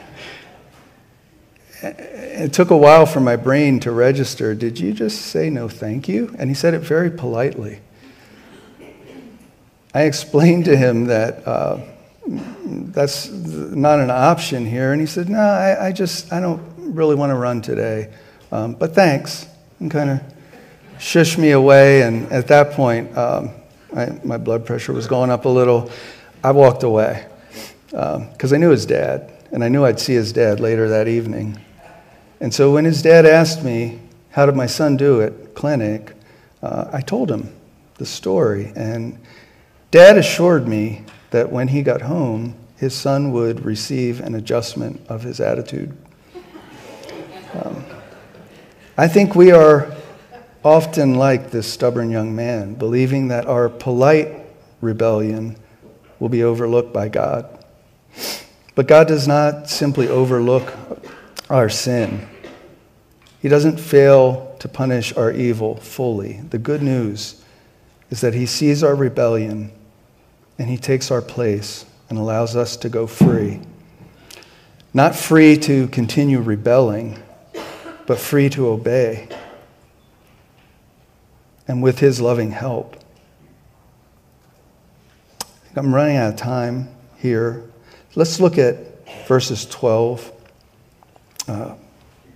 it 1.84 2.54
took 2.54 2.72
a 2.72 2.78
while 2.78 3.06
for 3.06 3.20
my 3.20 3.36
brain 3.36 3.80
to 3.82 3.92
register. 3.92 4.56
Did 4.56 4.80
you 4.80 4.94
just 4.94 5.22
say 5.28 5.50
no 5.52 5.70
thank 5.70 6.08
you? 6.08 6.34
And 6.40 6.50
he 6.50 6.56
said 6.56 6.74
it 6.74 6.80
very 6.80 7.12
politely. 7.12 7.80
I 9.94 10.04
explained 10.04 10.66
to 10.66 10.76
him 10.76 11.06
that 11.06 11.48
uh, 11.48 11.82
that's 12.26 13.30
not 13.30 14.00
an 14.00 14.10
option 14.10 14.66
here. 14.66 14.92
And 14.92 15.00
he 15.00 15.06
said, 15.06 15.30
No, 15.30 15.40
I, 15.40 15.88
I 15.88 15.92
just, 15.92 16.34
I 16.34 16.40
don't 16.40 16.64
really 16.78 17.16
want 17.16 17.30
to 17.30 17.36
run 17.36 17.62
today. 17.62 18.12
Um, 18.52 18.74
but 18.74 18.96
thanks. 18.96 19.48
And 19.80 19.92
kind 19.92 20.10
of 20.10 20.22
shushed 20.98 21.38
me 21.38 21.52
away. 21.52 22.02
And 22.02 22.32
at 22.32 22.48
that 22.48 22.72
point, 22.72 23.16
um, 23.16 23.52
I, 23.96 24.20
my 24.24 24.38
blood 24.38 24.66
pressure 24.66 24.94
was 24.94 25.06
going 25.06 25.30
up 25.30 25.46
a 25.46 25.50
little. 25.50 25.92
I 26.44 26.52
walked 26.52 26.84
away 26.84 27.28
because 27.92 28.52
um, 28.52 28.54
I 28.54 28.58
knew 28.58 28.72
his 28.72 28.86
dad. 28.86 29.32
And 29.52 29.64
I 29.64 29.68
knew 29.68 29.84
I'd 29.84 30.00
see 30.00 30.14
his 30.14 30.32
dad 30.32 30.60
later 30.60 30.88
that 30.90 31.08
evening. 31.08 31.60
And 32.40 32.54
so 32.54 32.72
when 32.72 32.86
his 32.86 33.02
dad 33.02 33.26
asked 33.26 33.64
me, 33.64 34.00
How 34.30 34.46
did 34.46 34.56
my 34.56 34.66
son 34.66 34.98
do 34.98 35.22
at 35.22 35.54
clinic? 35.54 36.14
Uh, 36.64 36.90
I 36.94 37.02
told 37.02 37.30
him 37.30 37.54
the 37.96 38.06
story. 38.06 38.72
And 38.76 39.20
dad 39.92 40.18
assured 40.18 40.68
me 40.68 41.04
that 41.32 41.52
when 41.52 41.68
he 41.68 41.82
got 41.82 42.02
home, 42.02 42.56
his 42.78 42.96
son 42.96 43.32
would 43.34 43.66
receive 43.66 44.22
an 44.22 44.36
adjustment 44.36 45.06
of 45.08 45.22
his 45.22 45.40
attitude. 45.40 45.96
Um, 47.54 47.84
I 48.98 49.08
think 49.08 49.36
we 49.36 49.52
are 49.52 49.94
often 50.64 51.16
like 51.16 51.52
this 51.52 51.72
stubborn 51.72 52.10
young 52.10 52.36
man, 52.36 52.76
believing 52.76 53.28
that 53.28 53.48
our 53.48 53.68
polite 53.68 54.30
rebellion 54.80 55.58
will 56.20 56.30
be 56.30 56.44
overlooked 56.44 56.94
by 56.94 57.10
God. 57.10 57.61
But 58.76 58.88
God 58.88 59.08
does 59.08 59.28
not 59.28 59.70
simply 59.70 60.08
overlook 60.08 60.74
our 61.50 61.70
sin. 61.70 62.28
He 63.42 63.50
doesn't 63.50 63.80
fail 63.80 64.56
to 64.60 64.68
punish 64.68 65.16
our 65.18 65.32
evil 65.32 65.76
fully. 65.76 66.42
The 66.50 66.58
good 66.58 66.82
news 66.82 67.44
is 68.10 68.22
that 68.22 68.34
He 68.34 68.46
sees 68.46 68.84
our 68.84 68.96
rebellion 68.96 69.72
and 70.60 70.70
He 70.70 70.78
takes 70.78 71.12
our 71.12 71.22
place 71.22 71.86
and 72.10 72.20
allows 72.20 72.56
us 72.56 72.78
to 72.78 72.90
go 72.90 73.08
free. 73.08 73.60
Not 74.94 75.16
free 75.16 75.58
to 75.58 75.88
continue 75.88 76.42
rebelling, 76.42 77.22
but 78.06 78.20
free 78.20 78.50
to 78.50 78.68
obey. 78.68 79.28
And 81.68 81.82
with 81.82 82.00
His 82.00 82.22
loving 82.22 82.52
help. 82.52 82.98
I'm 85.76 85.96
running 85.96 86.18
out 86.18 86.34
of 86.34 86.36
time 86.36 86.90
here. 87.18 87.71
Let's 88.16 88.40
look 88.40 88.58
at 88.58 88.78
verses 89.28 89.66
12. 89.66 90.32
Uh, 91.48 91.76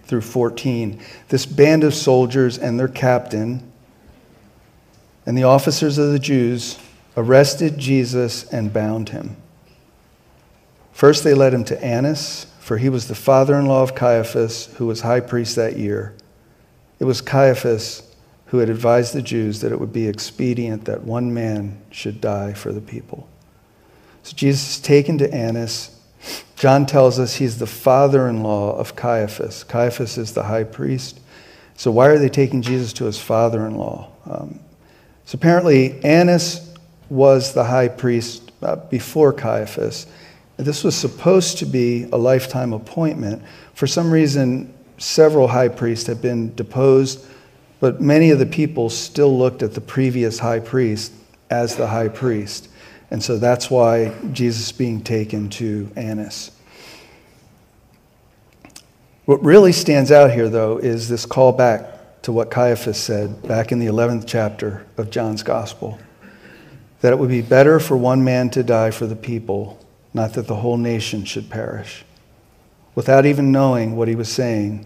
through 0.05 0.21
14. 0.21 0.99
This 1.29 1.45
band 1.45 1.83
of 1.83 1.93
soldiers 1.93 2.57
and 2.57 2.79
their 2.79 2.87
captain 2.87 3.71
and 5.25 5.37
the 5.37 5.43
officers 5.43 5.97
of 5.97 6.11
the 6.11 6.19
Jews 6.19 6.77
arrested 7.17 7.77
Jesus 7.77 8.43
and 8.51 8.71
bound 8.71 9.09
him. 9.09 9.37
First, 10.93 11.23
they 11.23 11.33
led 11.33 11.53
him 11.53 11.63
to 11.65 11.83
Annas, 11.83 12.45
for 12.59 12.77
he 12.77 12.89
was 12.89 13.07
the 13.07 13.15
father 13.15 13.55
in 13.55 13.65
law 13.65 13.81
of 13.81 13.95
Caiaphas, 13.95 14.67
who 14.77 14.85
was 14.85 15.01
high 15.01 15.19
priest 15.19 15.55
that 15.55 15.77
year. 15.77 16.13
It 16.99 17.05
was 17.05 17.21
Caiaphas 17.21 18.15
who 18.47 18.59
had 18.59 18.69
advised 18.69 19.13
the 19.13 19.21
Jews 19.21 19.61
that 19.61 19.71
it 19.71 19.79
would 19.79 19.91
be 19.91 20.07
expedient 20.07 20.85
that 20.85 21.03
one 21.03 21.33
man 21.33 21.81
should 21.89 22.21
die 22.21 22.53
for 22.53 22.71
the 22.71 22.81
people. 22.81 23.27
So 24.25 24.35
Jesus 24.35 24.75
is 24.75 24.79
taken 24.81 25.17
to 25.19 25.33
Annas 25.33 25.95
John 26.55 26.85
tells 26.85 27.19
us 27.19 27.35
he's 27.35 27.59
the 27.59 27.67
father 27.67 28.27
in 28.27 28.41
law 28.41 28.77
of 28.77 28.95
Caiaphas. 28.95 29.63
Caiaphas 29.65 30.17
is 30.17 30.33
the 30.33 30.43
high 30.43 30.63
priest. 30.63 31.19
So, 31.75 31.91
why 31.91 32.07
are 32.07 32.17
they 32.17 32.29
taking 32.29 32.61
Jesus 32.61 32.93
to 32.93 33.05
his 33.05 33.19
father 33.19 33.67
in 33.67 33.75
law? 33.75 34.09
Um, 34.25 34.59
so, 35.25 35.35
apparently, 35.35 36.01
Annas 36.03 36.73
was 37.09 37.53
the 37.53 37.65
high 37.65 37.89
priest 37.89 38.51
uh, 38.61 38.77
before 38.77 39.33
Caiaphas. 39.33 40.07
This 40.57 40.85
was 40.85 40.95
supposed 40.95 41.57
to 41.57 41.65
be 41.65 42.03
a 42.13 42.17
lifetime 42.17 42.71
appointment. 42.71 43.43
For 43.73 43.87
some 43.87 44.09
reason, 44.09 44.73
several 44.97 45.49
high 45.49 45.67
priests 45.67 46.07
have 46.07 46.21
been 46.21 46.55
deposed, 46.55 47.25
but 47.81 47.99
many 47.99 48.31
of 48.31 48.39
the 48.39 48.45
people 48.45 48.89
still 48.89 49.37
looked 49.37 49.61
at 49.61 49.73
the 49.73 49.81
previous 49.81 50.39
high 50.39 50.61
priest 50.61 51.11
as 51.49 51.75
the 51.75 51.87
high 51.87 52.07
priest. 52.07 52.69
And 53.15 53.23
so 53.23 53.37
that's 53.37 53.71
why 53.71 54.13
Jesus 54.33 54.65
is 54.65 54.71
being 54.73 54.99
taken 54.99 55.49
to 55.51 55.89
Annas. 55.95 56.51
What 59.23 59.41
really 59.41 59.71
stands 59.71 60.11
out 60.11 60.31
here, 60.31 60.49
though, 60.49 60.79
is 60.79 61.07
this 61.07 61.25
call 61.25 61.53
back 61.53 62.21
to 62.23 62.33
what 62.33 62.51
Caiaphas 62.51 62.97
said 62.97 63.41
back 63.47 63.71
in 63.71 63.79
the 63.79 63.85
11th 63.85 64.25
chapter 64.27 64.85
of 64.97 65.11
John's 65.11 65.43
Gospel 65.43 65.97
that 66.99 67.13
it 67.13 67.15
would 67.17 67.29
be 67.29 67.41
better 67.41 67.79
for 67.79 67.95
one 67.95 68.25
man 68.25 68.49
to 68.49 68.63
die 68.63 68.91
for 68.91 69.07
the 69.07 69.15
people, 69.15 69.79
not 70.13 70.33
that 70.33 70.47
the 70.47 70.57
whole 70.57 70.75
nation 70.75 71.23
should 71.23 71.49
perish. 71.49 72.03
Without 72.95 73.25
even 73.25 73.49
knowing 73.49 73.95
what 73.95 74.09
he 74.09 74.15
was 74.15 74.29
saying, 74.29 74.85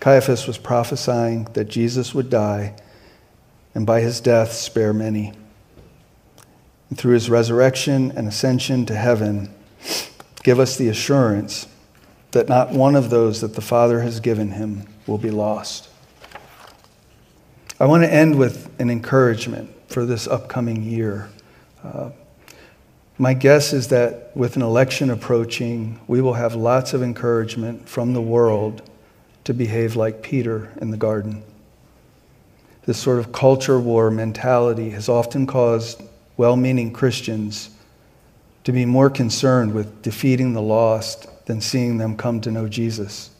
Caiaphas 0.00 0.46
was 0.46 0.58
prophesying 0.58 1.44
that 1.54 1.70
Jesus 1.70 2.14
would 2.14 2.28
die 2.28 2.76
and 3.74 3.86
by 3.86 4.00
his 4.00 4.20
death 4.20 4.52
spare 4.52 4.92
many 4.92 5.32
and 6.92 6.98
through 6.98 7.14
his 7.14 7.30
resurrection 7.30 8.12
and 8.16 8.28
ascension 8.28 8.84
to 8.84 8.94
heaven, 8.94 9.48
give 10.42 10.60
us 10.60 10.76
the 10.76 10.90
assurance 10.90 11.66
that 12.32 12.50
not 12.50 12.70
one 12.70 12.94
of 12.94 13.08
those 13.08 13.40
that 13.40 13.54
the 13.54 13.62
Father 13.62 14.02
has 14.02 14.20
given 14.20 14.50
him 14.50 14.86
will 15.06 15.16
be 15.16 15.30
lost. 15.30 15.88
I 17.80 17.86
want 17.86 18.02
to 18.02 18.12
end 18.12 18.36
with 18.36 18.78
an 18.78 18.90
encouragement 18.90 19.70
for 19.86 20.04
this 20.04 20.28
upcoming 20.28 20.82
year. 20.82 21.30
Uh, 21.82 22.10
my 23.16 23.32
guess 23.32 23.72
is 23.72 23.88
that 23.88 24.30
with 24.36 24.56
an 24.56 24.62
election 24.62 25.08
approaching, 25.08 25.98
we 26.06 26.20
will 26.20 26.34
have 26.34 26.54
lots 26.54 26.92
of 26.92 27.02
encouragement 27.02 27.88
from 27.88 28.12
the 28.12 28.20
world 28.20 28.82
to 29.44 29.54
behave 29.54 29.96
like 29.96 30.22
Peter 30.22 30.70
in 30.78 30.90
the 30.90 30.98
garden. 30.98 31.42
This 32.84 32.98
sort 32.98 33.18
of 33.18 33.32
culture 33.32 33.80
war 33.80 34.10
mentality 34.10 34.90
has 34.90 35.08
often 35.08 35.46
caused 35.46 36.02
well 36.42 36.56
meaning 36.56 36.92
Christians 36.92 37.70
to 38.64 38.72
be 38.72 38.84
more 38.84 39.08
concerned 39.08 39.72
with 39.74 40.02
defeating 40.02 40.54
the 40.54 40.60
lost 40.60 41.28
than 41.46 41.60
seeing 41.60 41.98
them 41.98 42.16
come 42.16 42.40
to 42.40 42.50
know 42.50 42.66
Jesus. 42.66 43.30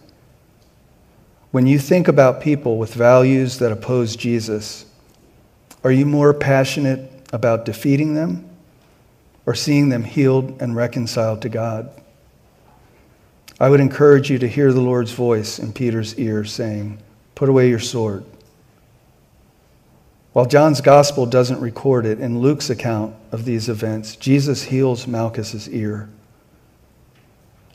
When 1.51 1.67
you 1.67 1.81
think 1.81 2.07
about 2.07 2.40
people 2.40 2.79
with 2.79 2.94
values 2.94 3.59
that 3.59 3.73
oppose 3.73 4.15
Jesus, 4.15 4.87
are 5.83 5.90
you 5.90 6.07
more 6.07 6.33
passionate 6.33 7.11
about 7.33 7.65
defeating 7.65 8.15
them 8.15 8.48
or 9.46 9.57
seeing 9.57 9.88
them 9.88 10.05
healed 10.05 10.63
and 10.63 10.77
reconciled 10.77 11.42
to 11.42 11.48
God? 11.48 11.90
I 13.59 13.69
would 13.69 13.81
encourage 13.81 14.31
you 14.31 14.38
to 14.38 14.46
hear 14.46 14.73
the 14.73 14.81
Lord's 14.81 15.11
voice 15.11 15.59
in 15.59 15.73
Peter's 15.73 16.17
ear 16.21 16.44
saying, 16.44 17.03
Put 17.35 17.48
away 17.48 17.69
your 17.69 17.81
sword. 17.81 18.25
While 20.33 20.46
John's 20.46 20.80
gospel 20.80 21.26
doesn't 21.26 21.60
record 21.60 22.06
it, 22.06 22.18
in 22.18 22.40
Luke's 22.40 22.70
account 22.70 23.14
of 23.33 23.44
these 23.44 23.68
events, 23.68 24.16
Jesus 24.16 24.62
heals 24.64 25.06
Malchus's 25.06 25.68
ear. 25.68 26.08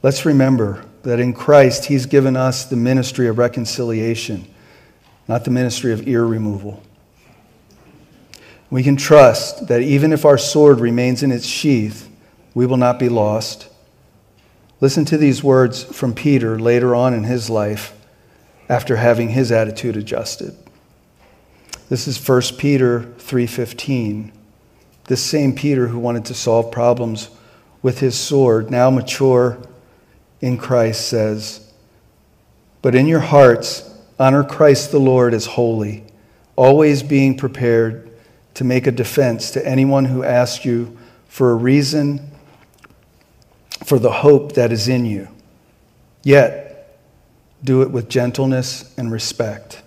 Let's 0.02 0.26
remember 0.26 0.84
that 1.04 1.20
in 1.20 1.34
Christ, 1.34 1.86
he's 1.86 2.08
given 2.08 2.36
us 2.36 2.66
the 2.66 2.76
ministry 2.76 3.28
of 3.28 3.38
reconciliation, 3.38 4.48
not 5.28 5.46
the 5.46 5.52
ministry 5.52 5.94
of 5.94 6.08
ear 6.08 6.26
removal. 6.26 6.82
We 8.70 8.84
can 8.84 8.98
trust 8.98 9.68
that 9.68 9.82
even 9.82 10.12
if 10.12 10.26
our 10.26 10.38
sword 10.38 10.80
remains 10.80 11.24
in 11.24 11.32
its 11.32 11.46
sheath, 11.46 12.10
we 12.54 12.66
will 12.66 12.78
not 12.78 12.98
be 12.98 13.08
lost. 13.08 13.70
Listen 14.82 15.06
to 15.06 15.18
these 15.18 15.44
words 15.44 15.84
from 15.84 16.14
Peter 16.14 16.60
later 16.60 16.96
on 16.96 17.14
in 17.14 17.24
his 17.24 17.50
life 17.50 17.94
after 18.68 18.98
having 18.98 19.30
his 19.30 19.52
attitude 19.52 19.96
adjusted. 19.96 20.56
This 21.90 22.06
is 22.06 22.18
1 22.18 22.58
Peter 22.58 23.06
3:15. 23.18 24.34
This 25.06 25.24
same 25.24 25.54
Peter 25.54 25.88
who 25.88 26.00
wanted 26.00 26.26
to 26.26 26.34
solve 26.34 26.70
problems 26.70 27.30
with 27.82 28.00
his 28.00 28.16
sword, 28.16 28.70
now 28.70 28.90
mature 28.90 29.58
in 30.42 30.58
Christ 30.58 31.08
says, 31.08 31.62
"But 32.82 32.94
in 32.94 33.08
your 33.08 33.22
hearts 33.22 33.84
honor 34.20 34.44
Christ 34.44 34.92
the 34.92 35.00
Lord 35.00 35.34
as 35.34 35.46
holy, 35.46 36.04
always 36.58 37.04
being 37.04 37.38
prepared 37.38 38.10
to 38.56 38.66
make 38.66 38.86
a 38.86 38.92
defense 38.92 39.50
to 39.52 39.66
anyone 39.66 40.06
who 40.06 40.26
asks 40.26 40.66
you 40.66 40.98
for 41.30 41.52
a 41.52 41.56
reason 41.56 42.32
for 43.86 43.98
the 43.98 44.12
hope 44.12 44.56
that 44.56 44.74
is 44.74 44.90
in 44.90 45.06
you. 45.06 45.30
Yet 46.22 46.98
do 47.64 47.82
it 47.82 47.92
with 47.92 48.10
gentleness 48.10 48.84
and 48.98 49.10
respect." 49.10 49.84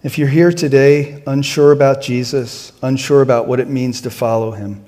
If 0.00 0.16
you're 0.16 0.28
here 0.28 0.52
today 0.52 1.24
unsure 1.26 1.72
about 1.72 2.00
Jesus, 2.00 2.72
unsure 2.82 3.20
about 3.20 3.48
what 3.48 3.58
it 3.58 3.68
means 3.68 4.00
to 4.02 4.10
follow 4.10 4.52
him, 4.52 4.84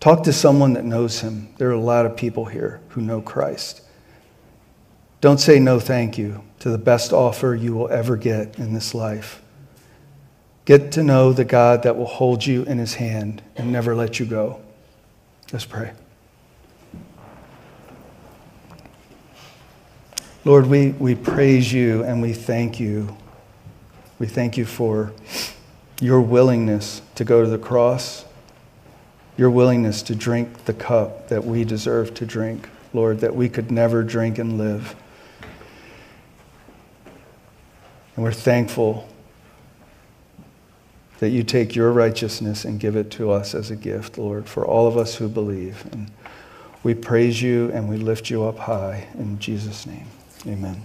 talk 0.00 0.24
to 0.24 0.32
someone 0.32 0.72
that 0.72 0.84
knows 0.84 1.20
him. 1.20 1.54
There 1.58 1.68
are 1.68 1.74
a 1.74 1.80
lot 1.80 2.06
of 2.06 2.16
people 2.16 2.46
here 2.46 2.80
who 2.88 3.02
know 3.02 3.20
Christ. 3.20 3.82
Don't 5.20 5.38
say 5.38 5.60
no 5.60 5.78
thank 5.78 6.18
you 6.18 6.42
to 6.58 6.70
the 6.70 6.78
best 6.78 7.12
offer 7.12 7.54
you 7.54 7.72
will 7.72 7.88
ever 7.90 8.16
get 8.16 8.58
in 8.58 8.74
this 8.74 8.96
life. 8.96 9.40
Get 10.64 10.90
to 10.92 11.04
know 11.04 11.32
the 11.32 11.44
God 11.44 11.84
that 11.84 11.96
will 11.96 12.06
hold 12.06 12.44
you 12.44 12.64
in 12.64 12.78
his 12.78 12.94
hand 12.94 13.42
and 13.54 13.70
never 13.70 13.94
let 13.94 14.18
you 14.18 14.26
go. 14.26 14.60
Let's 15.52 15.64
pray. 15.64 15.92
Lord, 20.44 20.66
we, 20.66 20.90
we 20.90 21.14
praise 21.14 21.72
you 21.72 22.02
and 22.02 22.20
we 22.20 22.32
thank 22.32 22.80
you 22.80 23.16
we 24.22 24.28
thank 24.28 24.56
you 24.56 24.64
for 24.64 25.12
your 26.00 26.20
willingness 26.20 27.02
to 27.16 27.24
go 27.24 27.42
to 27.42 27.50
the 27.50 27.58
cross, 27.58 28.24
your 29.36 29.50
willingness 29.50 30.00
to 30.00 30.14
drink 30.14 30.64
the 30.64 30.72
cup 30.72 31.26
that 31.26 31.44
we 31.44 31.64
deserve 31.64 32.14
to 32.14 32.24
drink, 32.24 32.68
Lord, 32.92 33.18
that 33.18 33.34
we 33.34 33.48
could 33.48 33.72
never 33.72 34.04
drink 34.04 34.38
and 34.38 34.58
live. 34.58 34.94
And 38.14 38.22
we're 38.24 38.30
thankful 38.30 39.08
that 41.18 41.30
you 41.30 41.42
take 41.42 41.74
your 41.74 41.90
righteousness 41.90 42.64
and 42.64 42.78
give 42.78 42.94
it 42.94 43.10
to 43.10 43.32
us 43.32 43.56
as 43.56 43.72
a 43.72 43.76
gift, 43.76 44.18
Lord, 44.18 44.48
for 44.48 44.64
all 44.64 44.86
of 44.86 44.96
us 44.96 45.16
who 45.16 45.28
believe. 45.28 45.84
And 45.90 46.12
we 46.84 46.94
praise 46.94 47.42
you 47.42 47.72
and 47.72 47.88
we 47.88 47.96
lift 47.96 48.30
you 48.30 48.44
up 48.44 48.58
high 48.58 49.08
in 49.18 49.40
Jesus' 49.40 49.84
name. 49.84 50.06
Amen. 50.46 50.80